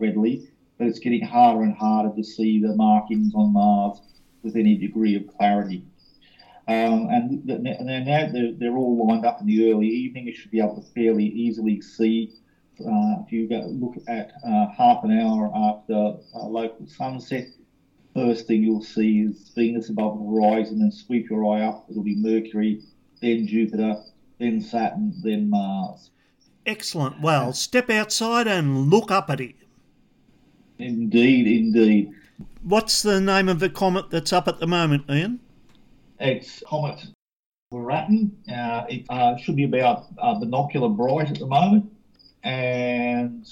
readily, 0.00 0.48
but 0.78 0.86
it's 0.86 1.00
getting 1.00 1.22
harder 1.22 1.62
and 1.62 1.74
harder 1.74 2.14
to 2.14 2.22
see 2.22 2.60
the 2.60 2.74
markings 2.74 3.34
on 3.34 3.52
Mars 3.52 4.00
with 4.42 4.56
any 4.56 4.76
degree 4.76 5.16
of 5.16 5.26
clarity. 5.26 5.84
Um, 6.68 7.08
and 7.10 7.44
now 7.44 8.28
they're, 8.32 8.52
they're, 8.52 8.76
all 8.76 9.06
lined 9.08 9.24
up 9.24 9.40
in 9.40 9.46
the 9.46 9.72
early 9.72 9.88
evening. 9.88 10.26
You 10.26 10.34
should 10.34 10.52
be 10.52 10.60
able 10.60 10.80
to 10.80 10.86
fairly 10.94 11.24
easily 11.24 11.80
see. 11.80 12.30
Uh, 12.78 13.22
if 13.26 13.32
you 13.32 13.48
look 13.48 13.94
at 14.06 14.30
uh, 14.46 14.66
half 14.68 15.02
an 15.02 15.10
hour 15.10 15.50
after 15.52 16.14
uh, 16.34 16.46
local 16.46 16.86
sunset, 16.86 17.46
first 18.14 18.46
thing 18.46 18.62
you'll 18.62 18.82
see 18.82 19.20
is 19.20 19.50
Venus 19.54 19.88
above 19.88 20.18
the 20.18 20.24
horizon, 20.24 20.80
and 20.82 20.92
sweep 20.92 21.30
your 21.30 21.44
eye 21.54 21.62
up. 21.62 21.86
It'll 21.90 22.02
be 22.02 22.16
Mercury, 22.16 22.82
then 23.20 23.46
Jupiter, 23.46 24.02
then 24.38 24.60
Saturn, 24.60 25.14
then 25.22 25.50
Mars. 25.50 26.10
Excellent. 26.66 27.20
Well, 27.20 27.52
step 27.52 27.90
outside 27.90 28.46
and 28.46 28.90
look 28.90 29.10
up 29.10 29.30
at 29.30 29.40
it. 29.40 29.54
Indeed, 30.78 31.46
indeed. 31.46 32.12
What's 32.62 33.02
the 33.02 33.20
name 33.20 33.48
of 33.48 33.60
the 33.60 33.70
comet 33.70 34.10
that's 34.10 34.32
up 34.32 34.48
at 34.48 34.60
the 34.60 34.66
moment, 34.66 35.04
Ian? 35.10 35.40
It's 36.18 36.62
Comet 36.66 37.06
Wirtanen. 37.72 38.30
Uh, 38.50 38.84
it 38.88 39.04
uh, 39.08 39.36
should 39.36 39.56
be 39.56 39.64
about 39.64 40.06
uh, 40.18 40.34
binocular 40.38 40.88
bright 40.88 41.30
at 41.30 41.38
the 41.38 41.46
moment, 41.46 41.90
and 42.42 43.46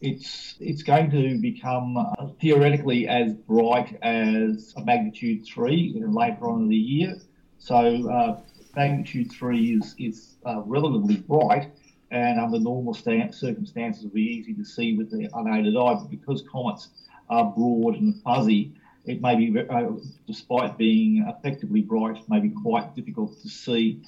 it's 0.00 0.56
it's 0.60 0.82
going 0.82 1.10
to 1.10 1.38
become 1.40 1.96
uh, 1.96 2.26
theoretically 2.40 3.08
as 3.08 3.32
bright 3.32 3.98
as 4.02 4.74
a 4.76 4.84
magnitude 4.84 5.46
three 5.46 5.94
later 6.06 6.48
on 6.48 6.62
in 6.62 6.68
the 6.68 6.76
year. 6.76 7.16
So 7.58 8.10
uh, 8.10 8.40
magnitude 8.74 9.32
three 9.32 9.74
is 9.74 9.94
is 9.98 10.36
uh, 10.44 10.62
relatively 10.64 11.16
bright, 11.16 11.70
and 12.10 12.38
under 12.38 12.58
normal 12.58 12.94
circumstances 12.94 14.04
it 14.04 14.08
will 14.08 14.14
be 14.14 14.22
easy 14.22 14.54
to 14.54 14.64
see 14.64 14.96
with 14.96 15.10
the 15.10 15.28
unaided 15.34 15.76
eye. 15.76 15.94
But 15.94 16.10
because 16.10 16.44
comets 16.50 16.88
are 17.28 17.52
broad 17.56 17.96
and 17.96 18.20
fuzzy, 18.22 18.72
it 19.06 19.20
may 19.22 19.36
be, 19.36 19.58
uh, 19.58 19.92
despite 20.26 20.76
being 20.76 21.24
effectively 21.26 21.80
bright, 21.80 22.28
may 22.28 22.40
be 22.40 22.50
quite 22.50 22.94
difficult 22.94 23.40
to 23.42 23.48
see 23.48 24.02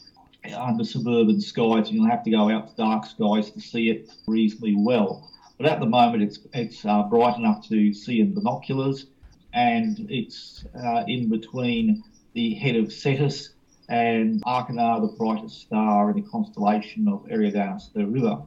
under 0.55 0.85
suburban 0.85 1.41
skies. 1.41 1.91
You'll 1.91 2.09
have 2.09 2.23
to 2.25 2.31
go 2.31 2.51
out 2.51 2.69
to 2.69 2.77
dark 2.77 3.07
skies 3.07 3.51
to 3.51 3.61
see 3.61 3.91
it 3.91 4.11
reasonably 4.27 4.77
well. 4.77 5.31
But 5.59 5.67
at 5.67 5.81
the 5.81 5.87
moment, 5.87 6.23
it's 6.23 6.39
it's 6.55 6.85
uh, 6.85 7.03
bright 7.03 7.37
enough 7.37 7.67
to 7.69 7.93
see 7.93 8.21
in 8.21 8.33
binoculars, 8.33 9.07
and 9.53 10.07
it's 10.09 10.65
uh, 10.81 11.03
in 11.09 11.29
between 11.29 12.05
the 12.33 12.55
head 12.55 12.77
of 12.77 12.93
Cetus 12.93 13.55
and 13.89 14.41
Achernar, 14.45 15.01
the 15.01 15.17
brightest 15.17 15.63
star 15.63 16.11
in 16.11 16.17
the 16.17 16.31
constellation 16.31 17.09
of 17.09 17.27
Eridanus 17.27 17.93
the 17.93 18.07
River. 18.07 18.41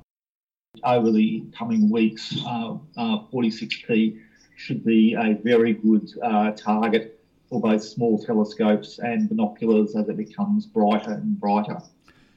Over 0.86 1.12
the 1.12 1.43
coming 1.58 1.89
weeks, 1.89 2.34
uh, 2.45 2.78
46P 2.97 4.15
uh, 4.15 4.19
should 4.56 4.86
be 4.86 5.13
a 5.13 5.34
very 5.43 5.74
good 5.74 6.10
uh, 6.24 6.52
target 6.52 7.19
for 7.50 7.60
both 7.60 7.84
small 7.84 8.24
telescopes 8.24 9.00
and 9.00 9.28
binoculars 9.28 9.97
as 9.97 10.08
it 10.08 10.15
becomes 10.15 10.65
brighter 10.65 11.12
and 11.12 11.38
brighter. 11.38 11.82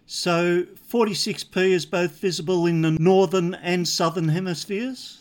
So 0.07 0.65
46p 0.91 1.71
is 1.71 1.87
both 1.87 2.19
visible 2.19 2.67
in 2.67 2.83
the 2.83 2.93
northern 2.93 3.55
and 3.55 3.89
southern 3.89 4.29
hemispheres? 4.29 5.21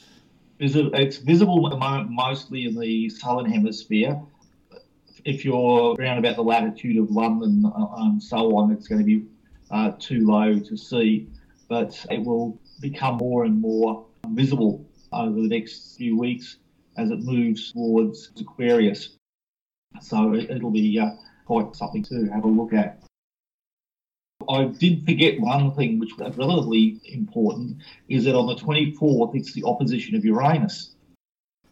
It's 0.60 1.17
visible 1.17 1.65
at 1.67 1.72
the 1.72 1.78
moment 1.78 2.10
mostly 2.12 2.65
in 2.65 2.80
the 2.80 3.10
southern 3.10 3.52
hemisphere. 3.52 4.22
If 5.26 5.46
you're 5.46 5.96
around 5.98 6.19
about 6.19 6.36
the 6.36 6.43
latitude 6.43 6.98
of 6.98 7.10
London 7.10 7.65
uh, 7.65 7.88
and 7.98 8.22
so 8.22 8.58
on, 8.58 8.72
it's 8.72 8.88
going 8.88 9.00
to 9.00 9.06
be 9.06 9.26
uh, 9.72 9.91
too 10.00 10.26
low 10.28 10.60
to 10.60 10.78
see, 10.78 11.30
but 11.69 12.06
it 12.12 12.24
will 12.24 12.60
become 12.82 13.17
more 13.17 13.46
and 13.46 13.60
more 13.60 14.06
visible 14.30 14.86
over 15.13 15.41
the 15.41 15.48
next 15.48 15.96
few 15.98 16.17
weeks 16.19 16.58
as 16.98 17.10
it 17.10 17.19
moves 17.19 17.72
towards 17.72 18.32
Aquarius. 18.39 19.17
So 20.02 20.34
it, 20.34 20.62
will 20.62 20.72
be 20.72 21.00
uh, 21.00 21.12
quite 21.46 21.76
something 21.76 22.04
to 22.04 22.26
have 22.34 22.43
a 22.43 22.48
look 22.48 22.74
at. 22.74 23.02
I 24.50 24.66
did 24.66 25.06
forget 25.06 25.40
one 25.40 25.74
thing 25.76 26.00
which 26.00 26.18
was 26.18 26.36
relatively 26.38 27.00
important 27.06 27.78
is 28.10 28.26
that 28.26 28.36
on 28.36 28.48
the 28.48 28.56
24th 28.56 29.36
it's 29.36 29.54
the 29.54 29.64
opposition 29.66 30.16
of 30.16 30.26
Uranus. 30.26 30.96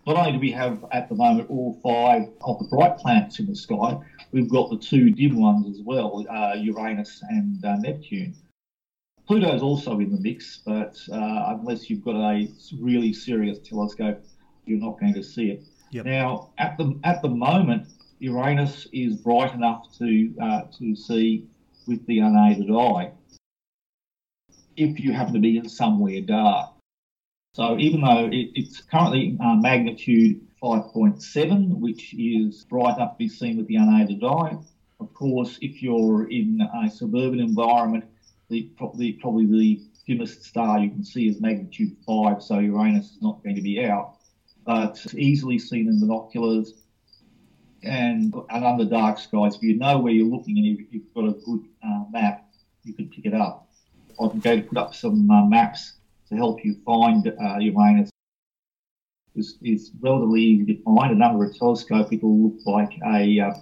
Not 0.08 0.18
only 0.18 0.32
do 0.34 0.40
we 0.40 0.52
have 0.52 0.84
at 0.92 1.10
the 1.10 1.16
moment 1.16 1.50
all 1.50 1.80
five 1.84 2.28
of 2.42 2.58
the 2.60 2.66
bright 2.66 2.98
planets 2.98 3.40
in 3.40 3.46
the 3.46 3.56
sky, 3.56 3.98
we've 4.32 4.50
got 4.50 4.70
the 4.70 4.78
two 4.78 5.12
dim 5.12 5.40
ones 5.40 5.68
as 5.68 5.84
well, 5.84 6.26
uh, 6.30 6.56
Uranus 6.56 7.22
and 7.30 7.64
uh, 7.64 7.76
Neptune. 7.78 8.36
Pluto's 9.28 9.62
also 9.62 10.00
in 10.00 10.12
the 10.12 10.20
mix, 10.20 10.60
but 10.66 10.98
uh, 11.12 11.56
unless 11.58 11.90
you've 11.90 12.04
got 12.04 12.16
a 12.16 12.48
really 12.80 13.14
serious 13.14 13.60
telescope, 13.60 14.20
you're 14.66 14.80
not 14.80 15.00
going 15.00 15.14
to 15.14 15.24
see 15.24 15.52
it. 15.52 15.64
Yep. 15.92 16.06
Now, 16.06 16.50
at 16.58 16.78
the 16.78 16.98
at 17.04 17.22
the 17.22 17.30
moment, 17.30 17.88
Uranus 18.20 18.88
is 18.92 19.16
bright 19.16 19.54
enough 19.54 19.86
to 20.00 20.34
uh, 20.42 20.62
to 20.80 20.96
see 20.96 21.44
with 21.88 22.06
the 22.06 22.20
unaided 22.20 22.72
eye. 22.72 23.12
If 24.76 25.00
you 25.00 25.13
happen 25.13 25.34
to 25.34 25.39
be 25.39 25.58
in 25.58 25.70
somewhere 25.70 26.22
dark, 26.22 26.72
so 27.54 27.78
even 27.78 28.02
though 28.02 28.28
it, 28.32 28.52
it's 28.56 28.82
currently 28.82 29.38
uh, 29.44 29.56
magnitude 29.56 30.41
5.7, 30.63 31.80
which 31.80 32.13
is 32.13 32.63
bright 32.65 32.96
enough 32.96 33.13
to 33.13 33.17
be 33.17 33.28
seen 33.28 33.58
with 33.58 33.67
the 33.67 33.76
unaided 33.76 34.24
eye, 34.24 34.58
of 35.00 35.13
course, 35.13 35.58
if 35.62 35.82
you're 35.82 36.30
in 36.30 36.62
a 36.84 36.89
suburban 36.89 37.39
environment, 37.39 38.06
the, 38.50 38.72
the 38.96 39.13
probably 39.13 39.46
the 39.46 39.82
dimmest 40.08 40.44
star 40.44 40.80
you 40.80 40.89
can 40.89 41.04
see 41.04 41.28
is 41.28 41.41
magnitude 41.41 41.98
5, 42.06 42.41
so 42.41 42.60
Uranus 42.60 43.12
is 43.12 43.22
not 43.22 43.44
going 43.44 43.56
to 43.56 43.62
be 43.62 43.84
out 43.84 44.17
but 44.65 44.91
it's 45.04 45.15
easily 45.15 45.60
seen 45.60 45.88
in 45.88 46.00
binoculars 46.00 46.74
and, 47.84 48.34
under 48.50 48.86
dark 48.86 49.20
skies. 49.20 49.56
If 49.56 49.63
you 49.63 49.78
know 49.78 50.00
where 50.00 50.13
you're 50.13 50.28
looking 50.28 50.58
and 50.58 50.65
you've, 50.65 50.88
you've 50.91 51.13
got 51.13 51.26
a 51.26 51.34
good 51.34 51.65
uh, 51.84 52.04
map, 52.12 52.46
you 52.84 52.94
can 52.94 53.10
pick 53.10 53.26
it 53.26 53.34
up. 53.34 53.70
I'm 54.20 54.39
going 54.39 54.63
to 54.63 54.67
put 54.67 54.78
up 54.78 54.94
some 54.94 55.30
uh, 55.30 55.46
maps 55.46 55.94
to 56.30 56.36
help 56.36 56.63
you 56.63 56.76
find 56.86 57.28
uh, 57.28 57.58
Uranus. 57.58 58.10
It's, 59.36 59.58
it's, 59.62 59.91
relatively 60.02 60.41
easy 60.41 60.76
to 60.76 60.84
find, 60.84 61.12
and 61.12 61.24
under 61.24 61.46
a 61.46 61.54
telescope, 61.54 62.12
it 62.12 62.22
will 62.22 62.50
look 62.50 62.60
like 62.65 62.94
a, 63.06 63.39
uh, 63.39 63.54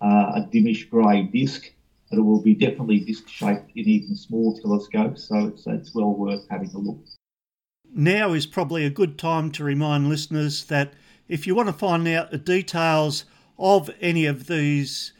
uh, 0.00 0.32
a 0.36 0.48
dimmish 0.50 0.88
grey 0.88 1.22
disk, 1.24 1.70
but 2.08 2.18
it 2.18 2.22
will 2.22 2.40
be 2.40 2.54
definitely 2.54 3.00
disc 3.00 3.28
shaped 3.28 3.70
in 3.76 3.86
even 3.86 4.16
small 4.16 4.58
telescopes, 4.58 5.24
so 5.28 5.48
it's, 5.48 5.66
it's 5.66 5.94
well 5.94 6.14
worth 6.14 6.46
having 6.48 6.70
a 6.70 6.78
look 6.78 6.98
now 7.92 8.32
is 8.32 8.46
probably 8.46 8.84
a 8.84 8.90
good 8.90 9.18
time 9.18 9.50
to 9.50 9.64
remind 9.64 10.08
listeners 10.08 10.64
that 10.66 10.92
if 11.28 11.46
you 11.46 11.54
want 11.54 11.68
to 11.68 11.72
find 11.72 12.06
out 12.08 12.30
the 12.30 12.38
details 12.38 13.24
of 13.60 13.90
any 14.00 14.24
of 14.24 14.46
these 14.46 15.12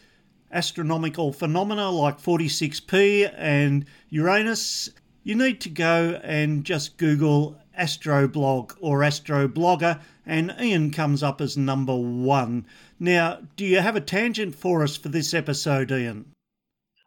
astronomical 0.50 1.32
phenomena 1.32 1.90
like 1.90 2.18
46P 2.18 3.32
and 3.36 3.84
Uranus, 4.08 4.88
you 5.22 5.34
need 5.34 5.60
to 5.60 5.68
go 5.68 6.18
and 6.24 6.64
just 6.64 6.96
Google 6.96 7.60
Astroblog 7.78 8.76
or 8.80 9.00
Astroblogger, 9.00 10.00
and 10.26 10.54
Ian 10.60 10.90
comes 10.90 11.22
up 11.22 11.40
as 11.40 11.56
number 11.56 11.94
one. 11.94 12.66
Now, 12.98 13.40
do 13.56 13.64
you 13.64 13.80
have 13.80 13.96
a 13.96 14.00
tangent 14.00 14.54
for 14.54 14.82
us 14.82 14.96
for 14.96 15.10
this 15.10 15.34
episode, 15.34 15.92
Ian? 15.92 16.32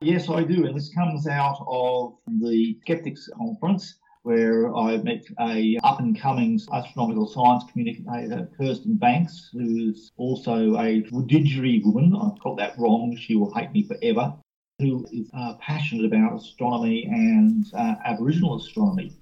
Yes, 0.02 0.30
I 0.30 0.44
do, 0.44 0.66
and 0.66 0.76
this 0.76 0.94
comes 0.94 1.28
out 1.28 1.64
of 1.68 2.14
the 2.28 2.78
Skeptics 2.82 3.30
Conference 3.36 3.96
where 4.24 4.74
I 4.74 4.98
met 4.98 5.26
a 5.40 5.78
up 5.84 6.00
and 6.00 6.20
coming 6.20 6.60
astronomical 6.74 7.28
science 7.28 7.64
communicator, 7.70 8.50
Kirsten 8.58 8.96
Banks, 8.96 9.50
who's 9.52 10.12
also 10.18 10.76
a 10.78 11.02
Wurundjeri 11.12 11.84
woman. 11.84 12.16
I've 12.16 12.40
got 12.40 12.58
that 12.58 12.78
wrong. 12.78 13.16
She 13.18 13.36
will 13.36 13.54
hate 13.54 13.72
me 13.72 13.84
forever. 13.84 14.34
Who 14.80 15.06
is 15.12 15.30
uh, 15.38 15.56
passionate 15.60 16.06
about 16.06 16.38
astronomy 16.38 17.06
and 17.06 17.66
uh, 17.74 17.96
Aboriginal 18.06 18.58
astronomy. 18.58 19.14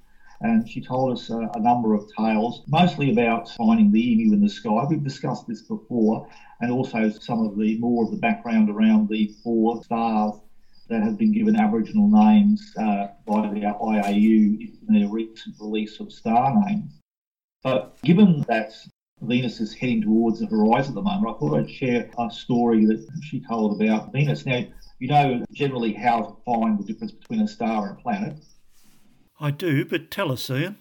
And 0.41 0.67
she 0.67 0.81
told 0.81 1.13
us 1.13 1.29
uh, 1.29 1.49
a 1.53 1.59
number 1.59 1.93
of 1.93 2.09
tales, 2.17 2.63
mostly 2.67 3.11
about 3.11 3.49
finding 3.49 3.91
the 3.91 4.11
emu 4.11 4.33
in 4.33 4.41
the 4.41 4.49
sky. 4.49 4.85
We've 4.89 5.03
discussed 5.03 5.47
this 5.47 5.61
before, 5.61 6.27
and 6.61 6.71
also 6.71 7.09
some 7.09 7.45
of 7.45 7.57
the 7.57 7.77
more 7.79 8.05
of 8.05 8.11
the 8.11 8.17
background 8.17 8.69
around 8.69 9.09
the 9.09 9.35
four 9.43 9.83
stars 9.83 10.39
that 10.91 11.01
have 11.01 11.17
been 11.17 11.31
given 11.31 11.55
Aboriginal 11.55 12.09
names 12.09 12.73
uh, 12.77 13.07
by 13.25 13.47
the 13.47 13.61
IAU 13.61 14.69
in 14.87 14.87
their 14.89 15.07
recent 15.07 15.55
release 15.59 16.01
of 16.01 16.11
star 16.11 16.53
names. 16.65 16.99
But 17.63 17.99
given 18.01 18.43
that 18.49 18.73
Venus 19.21 19.61
is 19.61 19.73
heading 19.73 20.01
towards 20.01 20.39
the 20.39 20.47
horizon 20.47 20.91
at 20.91 20.95
the 20.95 21.01
moment, 21.01 21.33
I 21.33 21.39
thought 21.39 21.57
I'd 21.57 21.71
share 21.71 22.09
a 22.19 22.29
story 22.29 22.85
that 22.87 23.07
she 23.23 23.39
told 23.39 23.81
about 23.81 24.11
Venus. 24.11 24.45
Now, 24.45 24.65
you 24.99 25.07
know 25.07 25.45
generally 25.53 25.93
how 25.93 26.21
to 26.21 26.35
find 26.43 26.77
the 26.77 26.83
difference 26.83 27.13
between 27.13 27.39
a 27.39 27.47
star 27.47 27.87
and 27.87 27.97
a 27.97 28.01
planet. 28.01 28.35
I 29.39 29.51
do, 29.51 29.85
but 29.85 30.11
tell 30.11 30.29
us, 30.29 30.49
Ian. 30.49 30.77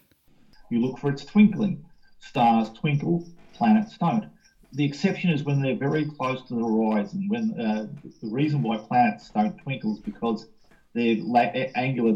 you 0.69 0.81
look 0.81 0.99
for 0.99 1.09
its 1.09 1.23
twinkling. 1.23 1.85
Stars 2.19 2.69
twinkle, 2.71 3.25
planets 3.53 3.97
don't. 3.97 4.25
The 4.73 4.83
exception 4.85 5.29
is 5.31 5.43
when 5.43 5.61
they're 5.61 5.75
very 5.75 6.05
close 6.05 6.43
to 6.43 6.55
the 6.55 6.61
horizon. 6.61 7.25
When 7.27 7.51
uh, 7.59 7.85
the 8.21 8.29
reason 8.29 8.61
why 8.61 8.77
planets 8.77 9.29
don't 9.33 9.55
twinkle 9.57 9.93
is 9.93 9.99
because 9.99 10.45
their 10.93 11.15
la- 11.17 11.51
angular 11.75 12.13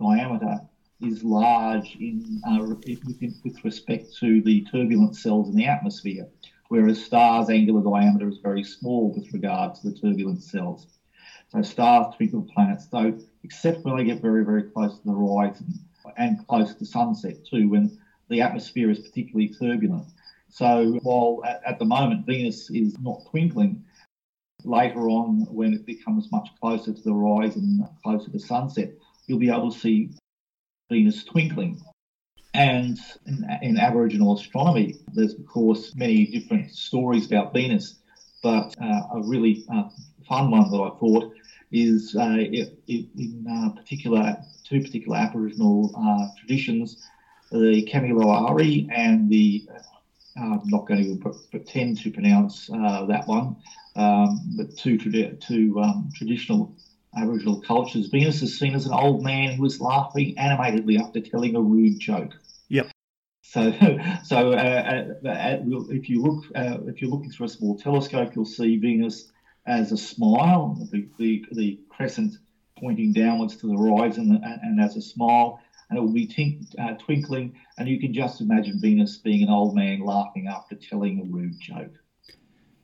diameter 0.00 0.56
is 1.00 1.22
large 1.22 1.96
in, 2.00 2.40
uh, 2.44 2.64
with, 2.86 3.34
with 3.44 3.64
respect 3.64 4.14
to 4.20 4.40
the 4.42 4.62
turbulent 4.62 5.14
cells 5.14 5.48
in 5.50 5.54
the 5.56 5.66
atmosphere, 5.66 6.26
whereas 6.68 6.98
stars' 7.00 7.50
angular 7.50 7.82
diameter 7.82 8.28
is 8.28 8.38
very 8.42 8.62
small 8.62 9.12
with 9.14 9.30
regard 9.32 9.74
to 9.74 9.80
the 9.90 9.92
turbulent 9.92 10.42
cells. 10.42 10.86
So 11.48 11.62
stars 11.62 12.06
twinkle, 12.16 12.46
planets 12.54 12.86
don't, 12.90 13.20
except 13.42 13.84
when 13.84 13.96
they 13.96 14.04
get 14.04 14.20
very, 14.20 14.44
very 14.44 14.64
close 14.64 14.94
to 14.98 15.04
the 15.04 15.12
horizon 15.12 15.66
and 16.16 16.38
close 16.46 16.74
to 16.74 16.84
sunset 16.84 17.36
too, 17.48 17.68
when 17.68 17.90
the 18.28 18.40
atmosphere 18.40 18.90
is 18.90 18.98
particularly 18.98 19.48
turbulent. 19.48 20.06
So 20.50 20.98
while 21.02 21.42
at, 21.44 21.60
at 21.66 21.78
the 21.78 21.84
moment 21.84 22.26
Venus 22.26 22.70
is 22.70 22.98
not 22.98 23.26
twinkling, 23.30 23.84
later 24.64 25.08
on 25.08 25.46
when 25.50 25.72
it 25.72 25.86
becomes 25.86 26.30
much 26.32 26.48
closer 26.60 26.92
to 26.92 27.00
the 27.00 27.12
horizon, 27.12 27.86
closer 28.02 28.30
to 28.30 28.38
sunset, 28.38 28.92
you'll 29.26 29.38
be 29.38 29.50
able 29.50 29.70
to 29.70 29.78
see 29.78 30.10
Venus 30.90 31.24
twinkling. 31.24 31.80
And 32.54 32.98
in, 33.26 33.46
in, 33.62 33.78
Aboriginal 33.78 34.36
astronomy, 34.36 34.96
there's 35.12 35.34
of 35.34 35.46
course 35.46 35.94
many 35.94 36.26
different 36.26 36.72
stories 36.72 37.26
about 37.26 37.52
Venus, 37.52 37.96
but 38.42 38.74
uh, 38.82 39.02
a 39.14 39.22
really 39.22 39.64
uh, 39.72 39.84
fun 40.26 40.50
one 40.50 40.70
that 40.70 40.76
I 40.76 40.98
thought 40.98 41.32
is 41.70 42.16
uh, 42.16 42.38
in 42.86 43.46
uh, 43.48 43.70
particular 43.78 44.36
two 44.64 44.80
particular 44.80 45.18
Aboriginal 45.18 45.92
uh, 45.96 46.26
traditions, 46.40 47.06
the 47.52 47.86
Kamilaroi 47.90 48.88
and 48.92 49.30
the 49.30 49.68
I'm 50.38 50.60
not 50.66 50.86
going 50.86 51.20
to 51.20 51.34
pretend 51.50 51.98
to 51.98 52.10
pronounce 52.10 52.66
that 52.66 53.22
one, 53.26 53.56
um, 53.96 54.40
but 54.56 54.76
two, 54.76 54.96
two 54.98 55.80
um, 55.80 56.10
traditional 56.14 56.76
Aboriginal 57.16 57.60
cultures, 57.60 58.08
Venus 58.08 58.42
is 58.42 58.58
seen 58.58 58.74
as 58.74 58.86
an 58.86 58.92
old 58.92 59.24
man 59.24 59.56
who 59.56 59.64
is 59.64 59.80
laughing 59.80 60.36
animatedly 60.38 60.98
after 60.98 61.20
telling 61.20 61.56
a 61.56 61.60
rude 61.60 61.98
joke. 61.98 62.32
Yep. 62.68 62.90
So, 63.42 63.72
so 64.24 64.52
uh, 64.52 65.14
uh, 65.24 65.28
uh 65.28 65.58
if 65.90 66.08
you 66.08 66.22
look, 66.22 66.44
uh, 66.54 66.78
if 66.86 67.00
you're 67.00 67.10
looking 67.10 67.30
through 67.30 67.46
a 67.46 67.50
small 67.50 67.78
telescope, 67.78 68.34
you'll 68.34 68.44
see 68.44 68.76
Venus 68.76 69.32
as 69.66 69.92
a 69.92 69.96
smile, 69.96 70.78
the, 70.92 71.08
the, 71.18 71.44
the 71.52 71.80
crescent 71.88 72.34
pointing 72.78 73.12
downwards 73.12 73.56
to 73.56 73.66
the 73.66 73.76
horizon, 73.76 74.40
and, 74.44 74.60
and 74.62 74.80
as 74.80 74.96
a 74.96 75.02
smile, 75.02 75.60
and 75.88 75.98
it 75.98 76.02
will 76.02 76.12
be 76.12 76.26
tink, 76.26 76.66
uh, 76.78 76.94
twinkling, 76.94 77.54
and 77.78 77.88
you 77.88 77.98
can 77.98 78.12
just 78.12 78.40
imagine 78.40 78.80
Venus 78.80 79.16
being 79.16 79.42
an 79.42 79.50
old 79.50 79.74
man 79.74 80.00
laughing 80.00 80.46
after 80.46 80.74
telling 80.74 81.20
a 81.20 81.24
rude 81.24 81.58
joke. 81.60 81.92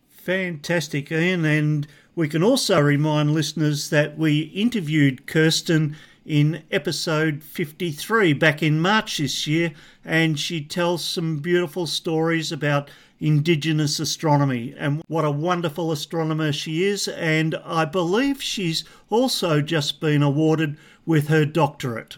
Fantastic, 0.09 1.13
Ian. 1.13 1.45
And 1.45 1.87
we 2.15 2.29
can 2.29 2.43
also 2.43 2.81
remind 2.81 3.35
listeners 3.35 3.91
that 3.91 4.17
we 4.17 4.41
interviewed 4.55 5.27
Kirsten 5.27 5.97
in 6.25 6.63
episode 6.71 7.43
53 7.43 8.33
back 8.33 8.63
in 8.63 8.81
March 8.81 9.19
this 9.19 9.47
year, 9.47 9.73
and 10.03 10.41
she 10.41 10.65
tells 10.65 11.05
some 11.05 11.41
beautiful 11.41 11.87
stories 11.87 12.51
about 12.51 12.91
Indigenous 13.21 14.01
astronomy 14.01 14.75
and 14.79 15.03
what 15.07 15.25
a 15.25 15.31
wonderful 15.31 15.93
astronomer 15.93 16.53
she 16.53 16.85
is. 16.85 17.07
And 17.09 17.55
I 17.65 17.85
believe 17.85 18.43
she's 18.43 18.85
also 19.11 19.61
just 19.61 20.01
been 20.01 20.23
awarded 20.23 20.77
with 21.07 21.29
her 21.29 21.45
doctorate. 21.45 22.17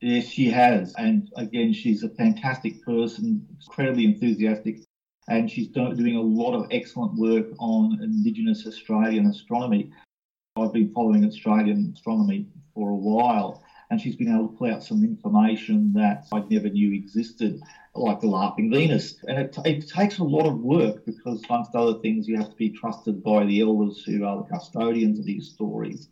Yes, 0.00 0.26
she 0.28 0.46
has. 0.50 0.94
And 0.96 1.28
again, 1.36 1.72
she's 1.72 2.02
a 2.02 2.08
fantastic 2.10 2.82
person, 2.82 3.46
incredibly 3.50 4.04
enthusiastic 4.04 4.78
and 5.28 5.50
she's 5.50 5.68
doing 5.68 6.16
a 6.16 6.20
lot 6.20 6.54
of 6.54 6.66
excellent 6.70 7.14
work 7.14 7.46
on 7.58 8.02
Indigenous 8.02 8.66
Australian 8.66 9.26
astronomy. 9.26 9.90
I've 10.56 10.72
been 10.72 10.90
following 10.92 11.24
Australian 11.24 11.92
astronomy 11.94 12.46
for 12.74 12.90
a 12.90 12.96
while, 12.96 13.62
and 13.90 14.00
she's 14.00 14.16
been 14.16 14.28
able 14.34 14.48
to 14.48 14.56
pull 14.56 14.72
out 14.72 14.82
some 14.82 15.04
information 15.04 15.92
that 15.92 16.24
I 16.32 16.42
never 16.48 16.68
knew 16.70 16.92
existed, 16.92 17.60
like 17.94 18.20
the 18.20 18.26
Laughing 18.28 18.70
Venus. 18.70 19.16
And 19.28 19.38
it, 19.38 19.56
it 19.64 19.88
takes 19.88 20.18
a 20.18 20.24
lot 20.24 20.46
of 20.46 20.60
work 20.60 21.04
because, 21.04 21.42
amongst 21.48 21.74
other 21.74 21.98
things, 22.00 22.26
you 22.26 22.36
have 22.36 22.50
to 22.50 22.56
be 22.56 22.70
trusted 22.70 23.22
by 23.22 23.44
the 23.44 23.60
elders 23.60 24.02
who 24.04 24.24
are 24.24 24.38
the 24.38 24.48
custodians 24.48 25.18
of 25.18 25.26
these 25.26 25.50
stories, 25.50 26.08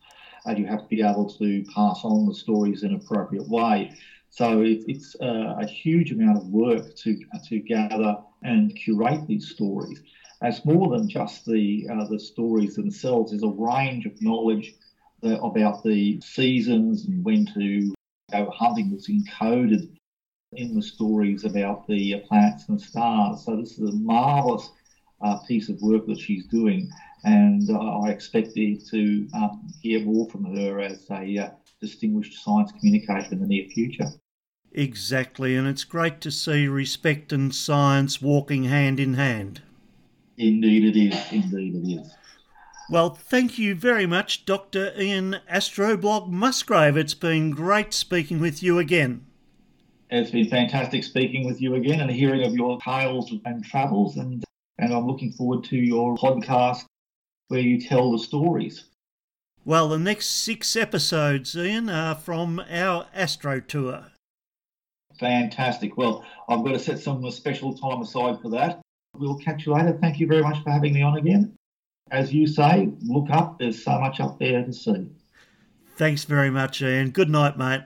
and 0.46 0.58
you 0.58 0.66
have 0.66 0.82
to 0.82 0.88
be 0.88 1.02
able 1.02 1.28
to 1.28 1.64
pass 1.74 2.00
on 2.04 2.26
the 2.26 2.34
stories 2.34 2.82
in 2.82 2.90
an 2.90 2.96
appropriate 2.96 3.48
way. 3.48 3.92
So 4.30 4.62
it, 4.62 4.84
it's 4.86 5.16
uh, 5.20 5.56
a 5.60 5.66
huge 5.66 6.12
amount 6.12 6.38
of 6.38 6.46
work 6.48 6.94
to 6.96 7.18
to 7.48 7.58
gather 7.60 8.16
and 8.42 8.74
curate 8.76 9.26
these 9.26 9.48
stories. 9.48 10.02
It's 10.42 10.64
more 10.64 10.96
than 10.96 11.08
just 11.08 11.46
the 11.46 11.88
uh, 11.90 12.06
the 12.08 12.18
stories 12.18 12.76
themselves. 12.76 13.30
There's 13.30 13.42
a 13.42 13.48
range 13.48 14.06
of 14.06 14.20
knowledge 14.20 14.74
that, 15.22 15.40
about 15.40 15.82
the 15.82 16.20
seasons 16.20 17.06
and 17.06 17.24
when 17.24 17.46
to 17.54 17.94
go 18.30 18.50
hunting 18.50 18.90
that's 18.90 19.08
encoded 19.08 19.88
in 20.52 20.74
the 20.74 20.82
stories 20.82 21.44
about 21.44 21.86
the 21.86 22.22
planets 22.28 22.68
and 22.68 22.80
stars. 22.80 23.44
So 23.44 23.56
this 23.56 23.78
is 23.78 23.88
a 23.88 23.96
marvelous 23.96 24.70
uh, 25.20 25.38
piece 25.48 25.68
of 25.68 25.80
work 25.80 26.06
that 26.06 26.18
she's 26.18 26.46
doing, 26.46 26.88
and 27.26 27.68
I 27.76 28.10
expect 28.10 28.54
to 28.54 29.28
um, 29.34 29.68
hear 29.82 30.00
more 30.00 30.30
from 30.30 30.44
her 30.44 30.80
as 30.80 31.04
a 31.10 31.38
uh, 31.38 31.50
distinguished 31.80 32.42
science 32.42 32.70
communicator 32.70 33.32
in 33.32 33.40
the 33.40 33.46
near 33.46 33.68
future. 33.68 34.06
Exactly, 34.72 35.56
and 35.56 35.66
it's 35.66 35.82
great 35.82 36.20
to 36.20 36.30
see 36.30 36.68
respect 36.68 37.32
and 37.32 37.52
science 37.52 38.22
walking 38.22 38.64
hand 38.64 39.00
in 39.00 39.14
hand. 39.14 39.62
Indeed, 40.38 40.96
it 40.96 41.14
is. 41.14 41.32
Indeed, 41.32 41.74
it 41.74 42.00
is. 42.00 42.14
Well, 42.90 43.10
thank 43.10 43.58
you 43.58 43.74
very 43.74 44.06
much, 44.06 44.44
Dr. 44.44 44.92
Ian 44.96 45.38
Astroblog 45.50 46.28
Musgrave. 46.28 46.96
It's 46.96 47.14
been 47.14 47.50
great 47.50 47.92
speaking 47.92 48.38
with 48.38 48.62
you 48.62 48.78
again. 48.78 49.26
It's 50.10 50.30
been 50.30 50.48
fantastic 50.48 51.02
speaking 51.02 51.44
with 51.44 51.60
you 51.60 51.74
again 51.74 52.00
and 52.00 52.10
hearing 52.10 52.44
of 52.44 52.54
your 52.54 52.78
tales 52.80 53.32
and 53.44 53.64
travels, 53.64 54.16
and, 54.16 54.44
and 54.78 54.94
I'm 54.94 55.08
looking 55.08 55.32
forward 55.32 55.64
to 55.64 55.76
your 55.76 56.16
podcast 56.16 56.84
where 57.48 57.60
you 57.60 57.80
tell 57.80 58.12
the 58.12 58.18
stories. 58.18 58.84
Well, 59.64 59.88
the 59.88 59.98
next 59.98 60.26
six 60.26 60.76
episodes, 60.76 61.56
Ian, 61.56 61.90
are 61.90 62.14
from 62.14 62.60
our 62.70 63.08
Astro 63.12 63.60
Tour. 63.60 64.04
Fantastic. 65.18 65.96
Well, 65.96 66.24
I've 66.48 66.62
got 66.64 66.72
to 66.72 66.78
set 66.78 67.00
some 67.00 67.28
special 67.30 67.76
time 67.76 68.00
aside 68.00 68.40
for 68.40 68.50
that. 68.50 68.80
We'll 69.16 69.38
catch 69.38 69.66
you 69.66 69.74
later. 69.74 69.98
Thank 70.00 70.20
you 70.20 70.26
very 70.26 70.42
much 70.42 70.62
for 70.62 70.70
having 70.70 70.92
me 70.92 71.02
on 71.02 71.16
again. 71.16 71.54
As 72.10 72.32
you 72.32 72.46
say, 72.46 72.90
look 73.02 73.30
up. 73.30 73.58
There's 73.58 73.82
so 73.82 73.98
much 73.98 74.20
up 74.20 74.38
there 74.38 74.62
to 74.62 74.72
see. 74.72 75.08
Thanks 75.96 76.24
very 76.24 76.50
much, 76.50 76.82
Ian. 76.82 77.10
Good 77.10 77.30
night, 77.30 77.56
mate. 77.58 77.82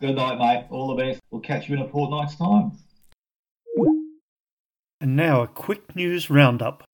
Good 0.00 0.16
night, 0.16 0.36
mate. 0.38 0.66
All 0.68 0.88
the 0.88 1.02
best. 1.02 1.20
We'll 1.30 1.40
catch 1.40 1.68
you 1.68 1.76
in 1.76 1.82
a 1.82 1.88
fortnight's 1.88 2.34
time. 2.36 2.72
And 5.00 5.16
now 5.16 5.42
a 5.42 5.46
quick 5.46 5.96
news 5.96 6.28
roundup. 6.28 6.84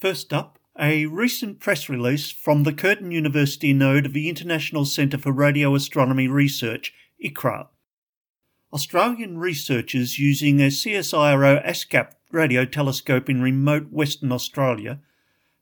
First 0.00 0.32
up, 0.32 0.58
a 0.80 1.04
recent 1.04 1.60
press 1.60 1.90
release 1.90 2.30
from 2.30 2.62
the 2.62 2.72
Curtin 2.72 3.10
University 3.10 3.74
node 3.74 4.06
of 4.06 4.14
the 4.14 4.30
International 4.30 4.86
Centre 4.86 5.18
for 5.18 5.30
Radio 5.30 5.74
Astronomy 5.74 6.26
Research, 6.26 6.94
ICRAR. 7.22 7.66
Australian 8.72 9.36
researchers 9.36 10.18
using 10.18 10.58
a 10.58 10.68
CSIRO 10.68 11.62
ASKAP 11.66 12.12
radio 12.32 12.64
telescope 12.64 13.28
in 13.28 13.42
remote 13.42 13.88
Western 13.90 14.32
Australia 14.32 15.00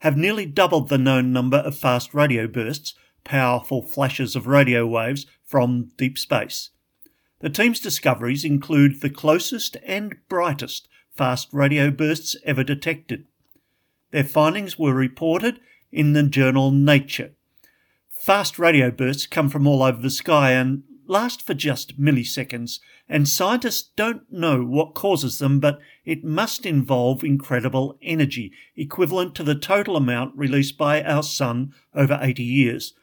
have 0.03 0.17
nearly 0.17 0.47
doubled 0.47 0.89
the 0.89 0.99
known 0.99 1.33
number 1.33 1.57
of 1.57 1.77
fast 1.77 2.15
radio 2.15 2.47
bursts, 2.47 2.95
powerful 3.25 3.83
flashes 3.83 4.37
of 4.37 4.47
radio 4.47 4.87
waves 4.87 5.27
from 5.45 5.91
deep 5.97 6.17
space. 6.17 6.71
The 7.41 7.51
team's 7.51 7.81
discoveries 7.81 8.45
include 8.45 9.01
the 9.01 9.11
closest 9.11 9.77
and 9.85 10.17
brightest 10.29 10.87
fast 11.11 11.49
radio 11.51 11.91
bursts 11.91 12.37
ever 12.45 12.63
detected. 12.63 13.27
Their 14.11 14.25
findings 14.25 14.79
were 14.79 14.95
reported 14.95 15.61
in 15.93 16.15
the 16.15 16.23
journal 16.23 16.71
Nature. 16.71 17.33
Fast 18.09 18.59
radio 18.59 18.91
bursts 18.91 19.27
come 19.27 19.49
from 19.49 19.67
all 19.67 19.83
over 19.83 20.01
the 20.01 20.11
sky 20.11 20.53
and 20.53 20.83
last 21.07 21.47
for 21.47 21.55
just 21.55 22.01
milliseconds, 22.01 22.81
and 23.09 23.29
scientists 23.29 23.91
don't 23.97 24.31
know 24.31 24.65
what 24.65 24.95
causes 24.95 25.39
them, 25.39 25.61
but 25.61 25.79
it 26.05 26.25
must 26.25 26.67
involve 26.67 27.25
incredible 27.25 27.99
energy, 28.03 28.53
equivalent 28.77 29.35
to 29.35 29.43
the 29.43 29.55
total 29.55 29.97
amount 29.97 30.37
released 30.37 30.79
by 30.79 31.03
our 31.03 31.23
Sun 31.23 31.75
over 31.95 32.19
80 32.21 32.43
years. 32.43 32.95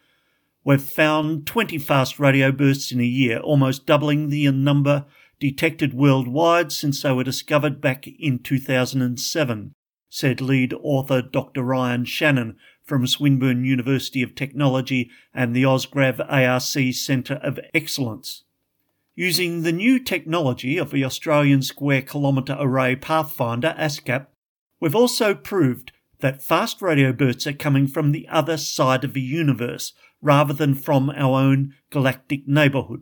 We've 0.63 0.81
found 0.81 1.45
20 1.45 1.77
fast 1.77 2.19
radio 2.19 2.51
bursts 2.51 2.91
in 2.91 2.99
a 2.99 3.03
year, 3.03 3.39
almost 3.39 3.85
doubling 3.85 4.29
the 4.29 4.49
number 4.51 5.05
detected 5.39 5.93
worldwide 5.93 6.71
since 6.71 7.01
they 7.01 7.11
were 7.11 7.23
discovered 7.23 7.79
back 7.79 8.07
in 8.07 8.39
2007 8.39 9.74
said 10.15 10.39
lead 10.39 10.73
author 10.81 11.21
Dr. 11.21 11.61
Ryan 11.61 12.05
Shannon 12.05 12.55
from 12.81 13.05
Swinburne 13.05 13.65
University 13.65 14.23
of 14.23 14.33
Technology 14.33 15.11
and 15.33 15.53
the 15.53 15.63
OzGrav 15.63 16.25
ARC 16.29 16.93
Centre 16.93 17.41
of 17.43 17.59
Excellence. 17.73 18.45
Using 19.13 19.63
the 19.63 19.73
new 19.73 19.99
technology 19.99 20.77
of 20.77 20.91
the 20.91 21.03
Australian 21.03 21.61
Square 21.63 22.03
Kilometre 22.03 22.55
Array 22.57 22.95
Pathfinder 22.95 23.75
ASKAP, 23.77 24.27
we've 24.79 24.95
also 24.95 25.35
proved 25.35 25.91
that 26.21 26.41
fast 26.41 26.81
radio 26.81 27.11
bursts 27.11 27.45
are 27.45 27.51
coming 27.51 27.85
from 27.85 28.13
the 28.13 28.25
other 28.29 28.55
side 28.55 29.03
of 29.03 29.13
the 29.13 29.19
universe 29.19 29.91
rather 30.21 30.53
than 30.53 30.75
from 30.75 31.09
our 31.09 31.41
own 31.41 31.73
galactic 31.89 32.47
neighbourhood. 32.47 33.01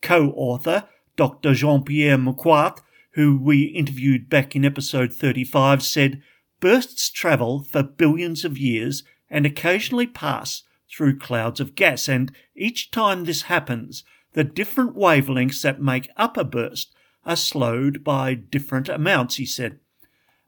Co 0.00 0.30
author 0.36 0.88
Dr. 1.16 1.54
Jean 1.54 1.82
Pierre 1.82 2.18
Macquart, 2.18 2.78
who 3.12 3.38
we 3.38 3.62
interviewed 3.64 4.28
back 4.28 4.54
in 4.54 4.64
episode 4.64 5.12
35, 5.12 5.82
said 5.82 6.22
bursts 6.60 7.10
travel 7.10 7.62
for 7.62 7.82
billions 7.82 8.44
of 8.44 8.58
years 8.58 9.02
and 9.28 9.46
occasionally 9.46 10.06
pass 10.06 10.62
through 10.90 11.18
clouds 11.18 11.60
of 11.60 11.74
gas, 11.74 12.08
and 12.08 12.32
each 12.54 12.90
time 12.90 13.24
this 13.24 13.42
happens, 13.42 14.04
the 14.32 14.44
different 14.44 14.96
wavelengths 14.96 15.62
that 15.62 15.80
make 15.80 16.10
up 16.16 16.36
a 16.36 16.44
burst 16.44 16.92
are 17.24 17.36
slowed 17.36 18.02
by 18.02 18.34
different 18.34 18.88
amounts, 18.88 19.36
he 19.36 19.46
said. 19.46 19.78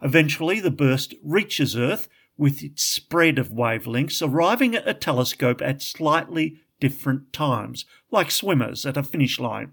Eventually, 0.01 0.61
the 0.61 0.71
burst 0.71 1.15
reaches 1.23 1.77
Earth 1.77 2.09
with 2.37 2.63
its 2.63 2.83
spread 2.83 3.39
of 3.39 3.51
wavelengths, 3.51 4.27
arriving 4.27 4.75
at 4.75 4.89
a 4.89 4.95
telescope 4.95 5.63
at 5.63 5.83
slightly 5.83 6.59
different 6.81 7.33
times, 7.33 7.85
like 8.11 8.31
swimmers 8.31 8.85
at 8.85 8.97
a 8.97 9.03
finish 9.03 9.39
line. 9.39 9.73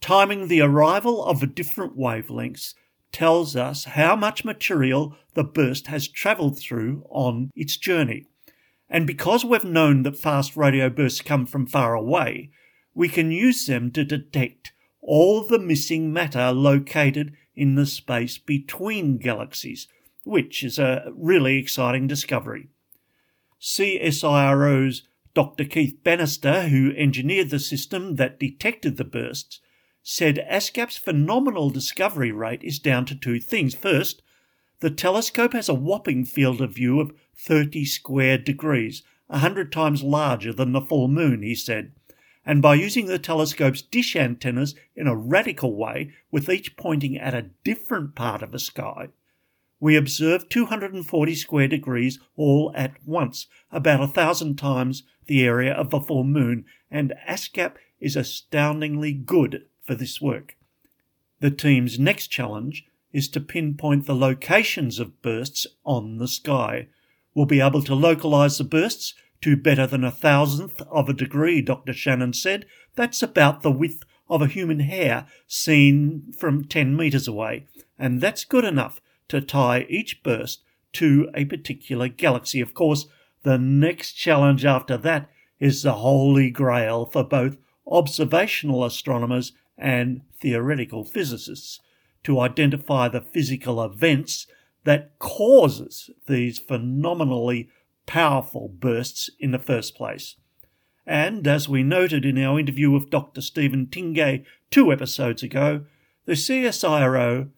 Timing 0.00 0.48
the 0.48 0.60
arrival 0.60 1.24
of 1.24 1.54
different 1.54 1.96
wavelengths 1.96 2.74
tells 3.12 3.56
us 3.56 3.84
how 3.84 4.14
much 4.14 4.44
material 4.44 5.16
the 5.34 5.44
burst 5.44 5.88
has 5.88 6.08
travelled 6.08 6.58
through 6.58 7.04
on 7.10 7.50
its 7.54 7.76
journey. 7.76 8.26
And 8.88 9.06
because 9.06 9.44
we've 9.44 9.64
known 9.64 10.02
that 10.04 10.18
fast 10.18 10.56
radio 10.56 10.88
bursts 10.88 11.20
come 11.20 11.46
from 11.46 11.66
far 11.66 11.94
away, 11.94 12.50
we 12.94 13.08
can 13.08 13.30
use 13.30 13.66
them 13.66 13.90
to 13.92 14.04
detect 14.04 14.72
all 15.00 15.42
the 15.42 15.58
missing 15.58 16.12
matter 16.12 16.52
located 16.52 17.34
in 17.54 17.74
the 17.74 17.86
space 17.86 18.38
between 18.38 19.18
galaxies, 19.18 19.88
which 20.24 20.62
is 20.62 20.78
a 20.78 21.12
really 21.14 21.58
exciting 21.58 22.06
discovery. 22.06 22.68
CSIRO's 23.60 25.02
Dr. 25.34 25.64
Keith 25.64 26.02
Bannister, 26.02 26.68
who 26.68 26.92
engineered 26.96 27.50
the 27.50 27.58
system 27.58 28.16
that 28.16 28.40
detected 28.40 28.96
the 28.96 29.04
bursts, 29.04 29.60
said 30.10 30.42
ASKAP's 30.50 30.96
phenomenal 30.96 31.68
discovery 31.68 32.32
rate 32.32 32.62
is 32.64 32.78
down 32.78 33.04
to 33.04 33.14
two 33.14 33.38
things. 33.38 33.74
First, 33.74 34.22
the 34.80 34.88
telescope 34.88 35.52
has 35.52 35.68
a 35.68 35.74
whopping 35.74 36.24
field 36.24 36.62
of 36.62 36.76
view 36.76 36.98
of 36.98 37.12
30 37.36 37.84
square 37.84 38.38
degrees, 38.38 39.02
a 39.28 39.40
hundred 39.40 39.70
times 39.70 40.02
larger 40.02 40.50
than 40.50 40.72
the 40.72 40.80
full 40.80 41.08
moon, 41.08 41.42
he 41.42 41.54
said. 41.54 41.92
And 42.42 42.62
by 42.62 42.76
using 42.76 43.04
the 43.04 43.18
telescope's 43.18 43.82
dish 43.82 44.16
antennas 44.16 44.74
in 44.96 45.06
a 45.06 45.14
radical 45.14 45.76
way, 45.76 46.14
with 46.30 46.48
each 46.48 46.74
pointing 46.78 47.18
at 47.18 47.34
a 47.34 47.50
different 47.62 48.14
part 48.14 48.42
of 48.42 48.50
the 48.50 48.58
sky, 48.58 49.08
we 49.78 49.94
observe 49.94 50.48
240 50.48 51.34
square 51.34 51.68
degrees 51.68 52.18
all 52.34 52.72
at 52.74 52.94
once, 53.04 53.46
about 53.70 54.00
a 54.00 54.08
thousand 54.08 54.56
times 54.56 55.02
the 55.26 55.44
area 55.44 55.74
of 55.74 55.90
the 55.90 56.00
full 56.00 56.24
moon, 56.24 56.64
and 56.90 57.12
ASKAP 57.28 57.74
is 58.00 58.16
astoundingly 58.16 59.12
good 59.12 59.66
for 59.88 59.96
this 59.96 60.20
work. 60.20 60.54
The 61.40 61.50
team's 61.50 61.98
next 61.98 62.28
challenge 62.28 62.84
is 63.12 63.28
to 63.30 63.40
pinpoint 63.40 64.06
the 64.06 64.14
locations 64.14 65.00
of 65.00 65.22
bursts 65.22 65.66
on 65.84 66.18
the 66.18 66.28
sky. 66.28 66.88
We'll 67.34 67.46
be 67.46 67.60
able 67.60 67.82
to 67.82 67.94
localize 67.94 68.58
the 68.58 68.64
bursts 68.64 69.14
to 69.40 69.56
better 69.56 69.86
than 69.86 70.04
a 70.04 70.10
thousandth 70.10 70.82
of 70.82 71.08
a 71.08 71.14
degree, 71.14 71.62
Dr. 71.62 71.94
Shannon 71.94 72.34
said. 72.34 72.66
That's 72.94 73.22
about 73.22 73.62
the 73.62 73.72
width 73.72 74.02
of 74.28 74.42
a 74.42 74.46
human 74.46 74.80
hair 74.80 75.26
seen 75.46 76.34
from 76.38 76.64
10 76.64 76.94
metres 76.94 77.26
away, 77.26 77.66
and 77.98 78.20
that's 78.20 78.44
good 78.44 78.64
enough 78.64 79.00
to 79.28 79.40
tie 79.40 79.86
each 79.88 80.22
burst 80.22 80.62
to 80.94 81.30
a 81.34 81.46
particular 81.46 82.08
galaxy. 82.08 82.60
Of 82.60 82.74
course, 82.74 83.06
the 83.42 83.56
next 83.56 84.12
challenge 84.12 84.64
after 84.64 84.98
that 84.98 85.30
is 85.60 85.82
the 85.82 85.94
holy 85.94 86.50
grail 86.50 87.06
for 87.06 87.24
both 87.24 87.56
observational 87.86 88.84
astronomers 88.84 89.52
and 89.78 90.22
theoretical 90.40 91.04
physicists 91.04 91.80
to 92.24 92.40
identify 92.40 93.08
the 93.08 93.20
physical 93.20 93.82
events 93.82 94.46
that 94.84 95.18
causes 95.18 96.10
these 96.26 96.58
phenomenally 96.58 97.68
powerful 98.06 98.68
bursts 98.68 99.30
in 99.38 99.50
the 99.50 99.58
first 99.58 99.94
place. 99.94 100.36
And 101.06 101.46
as 101.46 101.68
we 101.68 101.82
noted 101.82 102.24
in 102.24 102.38
our 102.38 102.58
interview 102.58 102.90
with 102.90 103.10
Dr. 103.10 103.40
Steven 103.40 103.86
Tingay 103.86 104.44
two 104.70 104.92
episodes 104.92 105.42
ago, 105.42 105.84
the 106.26 106.32
CSIRO 106.32 107.48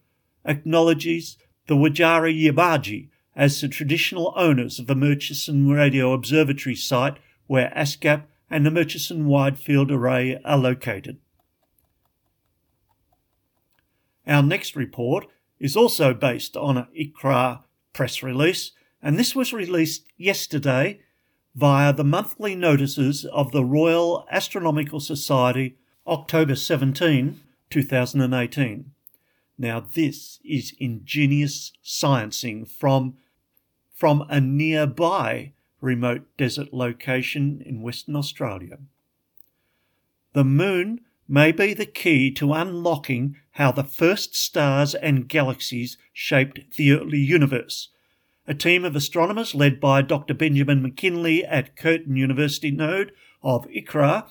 acknowledges 0.45 1.37
the 1.67 1.75
Wajarri 1.75 2.41
Yamatji 2.41 3.09
as 3.35 3.59
the 3.59 3.67
traditional 3.67 4.33
owners 4.35 4.79
of 4.79 4.87
the 4.87 4.95
Murchison 4.95 5.69
Radio 5.69 6.13
Observatory 6.13 6.75
site 6.75 7.17
where 7.47 7.73
ASKAP 7.75 8.23
and 8.49 8.65
the 8.65 8.71
Murchison 8.71 9.25
Wide 9.25 9.57
Field 9.57 9.91
Array 9.91 10.39
are 10.43 10.57
located. 10.57 11.17
Our 14.27 14.43
next 14.43 14.75
report 14.75 15.27
is 15.59 15.75
also 15.75 16.13
based 16.13 16.55
on 16.55 16.77
an 16.77 16.87
ICRAR 16.97 17.63
press 17.93 18.23
release, 18.23 18.71
and 19.01 19.17
this 19.17 19.35
was 19.35 19.53
released 19.53 20.05
yesterday 20.17 21.01
via 21.55 21.91
the 21.93 22.03
monthly 22.03 22.55
notices 22.55 23.25
of 23.25 23.51
the 23.51 23.65
Royal 23.65 24.25
Astronomical 24.31 24.99
Society, 24.99 25.77
October 26.07 26.55
17, 26.55 27.39
2018. 27.69 28.91
Now, 29.57 29.79
this 29.79 30.39
is 30.43 30.73
ingenious 30.79 31.73
sciencing 31.83 32.67
from, 32.67 33.15
from 33.93 34.25
a 34.29 34.39
nearby 34.39 35.53
remote 35.81 36.25
desert 36.37 36.73
location 36.73 37.61
in 37.65 37.81
Western 37.81 38.15
Australia. 38.15 38.77
The 40.33 40.45
moon 40.45 41.01
may 41.31 41.49
be 41.53 41.73
the 41.73 41.85
key 41.85 42.29
to 42.29 42.51
unlocking 42.51 43.37
how 43.51 43.71
the 43.71 43.85
first 43.85 44.35
stars 44.35 44.93
and 44.93 45.29
galaxies 45.29 45.97
shaped 46.11 46.59
the 46.75 46.91
early 46.91 47.19
universe. 47.19 47.87
A 48.47 48.53
team 48.53 48.83
of 48.83 48.97
astronomers 48.97 49.55
led 49.55 49.79
by 49.79 50.01
Dr. 50.01 50.33
Benjamin 50.33 50.81
McKinley 50.81 51.45
at 51.45 51.77
Curtin 51.77 52.17
University 52.17 52.69
Node 52.69 53.13
of 53.41 53.65
ICRAR 53.69 54.27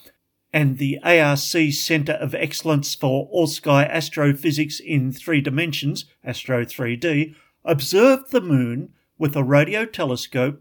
and 0.52 0.76
the 0.76 0.98
ARC 1.02 1.38
Centre 1.38 2.12
of 2.12 2.34
Excellence 2.34 2.94
for 2.94 3.28
All 3.30 3.46
Sky 3.46 3.84
Astrophysics 3.84 4.78
in 4.78 5.10
Three 5.10 5.40
Dimensions, 5.40 6.04
Astro 6.22 6.66
3D, 6.66 7.34
observed 7.64 8.30
the 8.30 8.42
moon 8.42 8.92
with 9.16 9.36
a 9.36 9.44
radio 9.44 9.86
telescope 9.86 10.60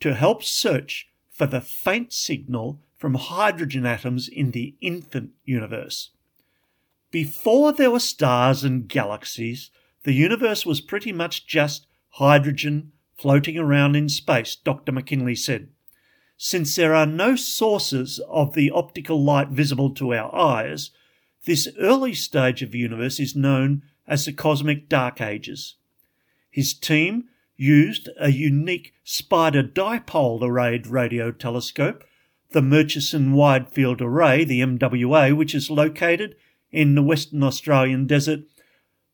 to 0.00 0.14
help 0.14 0.42
search 0.42 1.10
for 1.30 1.46
the 1.46 1.60
faint 1.60 2.12
signal 2.12 2.80
from 3.02 3.14
hydrogen 3.14 3.84
atoms 3.84 4.28
in 4.28 4.52
the 4.52 4.76
infant 4.80 5.32
universe. 5.44 6.10
Before 7.10 7.72
there 7.72 7.90
were 7.90 7.98
stars 7.98 8.62
and 8.62 8.86
galaxies, 8.86 9.72
the 10.04 10.12
universe 10.12 10.64
was 10.64 10.80
pretty 10.80 11.10
much 11.10 11.44
just 11.44 11.88
hydrogen 12.10 12.92
floating 13.16 13.58
around 13.58 13.96
in 13.96 14.08
space, 14.08 14.54
Dr. 14.54 14.92
McKinley 14.92 15.34
said. 15.34 15.70
Since 16.36 16.76
there 16.76 16.94
are 16.94 17.04
no 17.04 17.34
sources 17.34 18.20
of 18.28 18.54
the 18.54 18.70
optical 18.70 19.20
light 19.20 19.48
visible 19.48 19.90
to 19.94 20.14
our 20.14 20.32
eyes, 20.32 20.92
this 21.44 21.66
early 21.80 22.14
stage 22.14 22.62
of 22.62 22.70
the 22.70 22.78
universe 22.78 23.18
is 23.18 23.34
known 23.34 23.82
as 24.06 24.26
the 24.26 24.32
cosmic 24.32 24.88
dark 24.88 25.20
ages. 25.20 25.74
His 26.52 26.72
team 26.72 27.24
used 27.56 28.08
a 28.20 28.30
unique 28.30 28.94
spider 29.02 29.64
dipole 29.64 30.40
arrayed 30.40 30.86
radio 30.86 31.32
telescope 31.32 32.04
the 32.52 32.62
Murchison 32.62 33.32
Wide 33.32 33.68
Field 33.68 34.00
Array, 34.00 34.44
the 34.44 34.60
MWA, 34.60 35.36
which 35.36 35.54
is 35.54 35.70
located 35.70 36.36
in 36.70 36.94
the 36.94 37.02
Western 37.02 37.42
Australian 37.42 38.06
desert, 38.06 38.40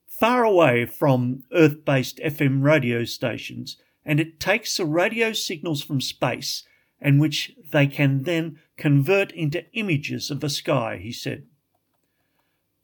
far 0.07 0.45
away 0.45 0.84
from 0.84 1.45
Earth 1.53 1.84
based 1.84 2.18
FM 2.18 2.62
radio 2.62 3.05
stations, 3.05 3.76
and 4.05 4.20
it 4.20 4.41
takes 4.41 4.76
the 4.76 4.84
radio 4.84 5.32
signals 5.32 5.82
from 5.82 6.01
space 6.01 6.64
and 7.01 7.20
which 7.20 7.53
they 7.70 7.86
can 7.86 8.24
then 8.24 8.59
convert 8.76 9.30
into 9.32 9.64
images 9.72 10.30
of 10.30 10.41
the 10.41 10.51
sky, 10.51 10.99
he 11.01 11.12
said. 11.12 11.45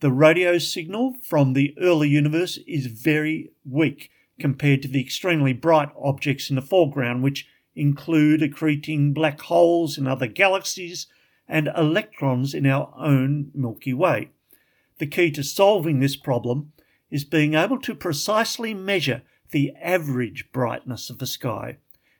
The 0.00 0.12
radio 0.12 0.58
signal 0.58 1.14
from 1.22 1.52
the 1.52 1.74
early 1.80 2.08
universe 2.08 2.58
is 2.66 2.86
very 2.86 3.50
weak 3.64 4.10
compared 4.38 4.82
to 4.82 4.88
the 4.88 5.00
extremely 5.00 5.52
bright 5.52 5.88
objects 6.00 6.50
in 6.50 6.56
the 6.56 6.62
foreground, 6.62 7.22
which 7.22 7.48
include 7.74 8.40
accreting 8.40 9.12
black 9.12 9.40
holes 9.42 9.98
in 9.98 10.06
other 10.06 10.26
galaxies 10.26 11.06
and 11.48 11.68
electrons 11.76 12.54
in 12.54 12.66
our 12.66 12.92
own 12.96 13.50
Milky 13.54 13.92
Way. 13.92 14.30
The 14.98 15.06
key 15.06 15.30
to 15.32 15.42
solving 15.42 16.00
this 16.00 16.16
problem 16.16 16.72
is 17.10 17.24
being 17.24 17.54
able 17.54 17.78
to 17.80 17.94
precisely 17.94 18.74
measure 18.74 19.22
the 19.50 19.72
average 19.80 20.50
brightness 20.52 21.10
of 21.10 21.18
the 21.18 21.26
sky. 21.26 21.78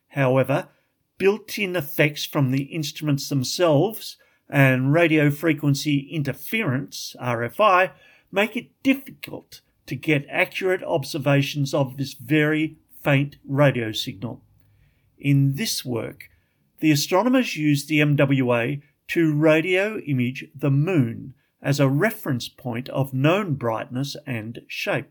However, 0.09 0.69
built 1.17 1.57
in 1.57 1.75
effects 1.75 2.25
from 2.25 2.51
the 2.51 2.63
instruments 2.63 3.29
themselves 3.29 4.17
and 4.49 4.93
radio 4.93 5.31
frequency 5.31 6.07
interference, 6.11 7.15
RFI, 7.21 7.91
make 8.31 8.55
it 8.55 8.69
difficult 8.83 9.61
to 9.87 9.95
get 9.95 10.25
accurate 10.29 10.83
observations 10.83 11.73
of 11.73 11.97
this 11.97 12.13
very 12.13 12.77
faint 13.01 13.37
radio 13.47 13.91
signal. 13.91 14.41
In 15.17 15.55
this 15.55 15.85
work, 15.85 16.29
the 16.79 16.91
astronomers 16.91 17.55
used 17.55 17.87
the 17.87 17.99
MWA 17.99 18.81
to 19.09 19.33
radio 19.33 19.99
image 19.99 20.45
the 20.53 20.71
moon 20.71 21.33
as 21.61 21.79
a 21.79 21.89
reference 21.89 22.49
point 22.49 22.89
of 22.89 23.13
known 23.13 23.55
brightness 23.55 24.15
and 24.25 24.61
shape. 24.67 25.09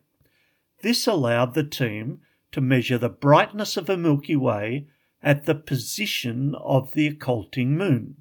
This 0.83 1.07
allowed 1.07 1.55
the 1.55 1.65
team 1.65 2.21
to 2.53 2.61
measure 2.61 2.99
the 2.99 3.09
brightness 3.09 3.77
of 3.77 3.87
the 3.87 3.97
Milky 3.97 4.37
Way 4.37 4.87
at 5.23 5.47
the 5.47 5.55
position 5.55 6.55
of 6.57 6.93
the 6.93 7.07
occulting 7.07 7.77
moon. 7.77 8.17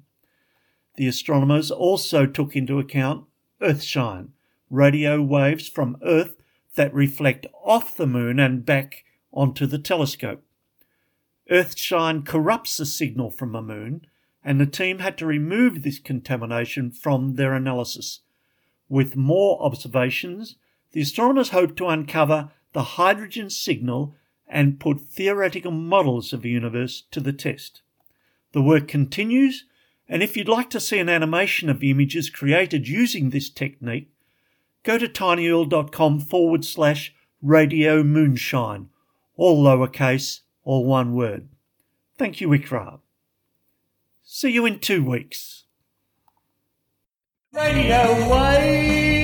The 0.96 1.06
astronomers 1.06 1.70
also 1.70 2.26
took 2.26 2.56
into 2.56 2.78
account 2.78 3.26
earthshine, 3.60 4.28
radio 4.70 5.20
waves 5.20 5.68
from 5.68 5.98
Earth 6.02 6.36
that 6.74 6.94
reflect 6.94 7.46
off 7.64 7.96
the 7.96 8.06
moon 8.06 8.38
and 8.40 8.64
back 8.64 9.04
onto 9.32 9.66
the 9.66 9.78
telescope. 9.78 10.43
Earthshine 11.50 12.24
corrupts 12.24 12.76
the 12.76 12.86
signal 12.86 13.30
from 13.30 13.52
the 13.52 13.62
moon, 13.62 14.06
and 14.42 14.60
the 14.60 14.66
team 14.66 14.98
had 14.98 15.16
to 15.18 15.26
remove 15.26 15.82
this 15.82 15.98
contamination 15.98 16.90
from 16.90 17.34
their 17.34 17.54
analysis. 17.54 18.20
With 18.88 19.16
more 19.16 19.62
observations, 19.62 20.56
the 20.92 21.00
astronomers 21.00 21.50
hoped 21.50 21.76
to 21.78 21.88
uncover 21.88 22.50
the 22.72 22.82
hydrogen 22.82 23.50
signal 23.50 24.14
and 24.46 24.78
put 24.78 25.00
theoretical 25.00 25.70
models 25.70 26.32
of 26.32 26.42
the 26.42 26.50
universe 26.50 27.04
to 27.10 27.20
the 27.20 27.32
test. 27.32 27.82
The 28.52 28.62
work 28.62 28.86
continues, 28.86 29.64
and 30.08 30.22
if 30.22 30.36
you'd 30.36 30.48
like 30.48 30.70
to 30.70 30.80
see 30.80 30.98
an 30.98 31.08
animation 31.08 31.68
of 31.68 31.80
the 31.80 31.90
images 31.90 32.30
created 32.30 32.86
using 32.86 33.30
this 33.30 33.50
technique, 33.50 34.10
go 34.82 34.98
to 34.98 35.08
tinyurl.com 35.08 36.20
forward 36.20 36.64
slash 36.64 37.14
radio 37.42 38.02
moonshine, 38.02 38.90
all 39.36 39.64
lowercase, 39.64 40.40
all 40.64 40.84
one 40.84 41.14
word. 41.14 41.48
Thank 42.16 42.40
you, 42.40 42.48
ICRAR. 42.48 43.00
See 44.22 44.50
you 44.50 44.66
in 44.66 44.78
two 44.80 45.04
weeks. 45.04 45.64
Radio 47.52 48.28
1 48.28 49.23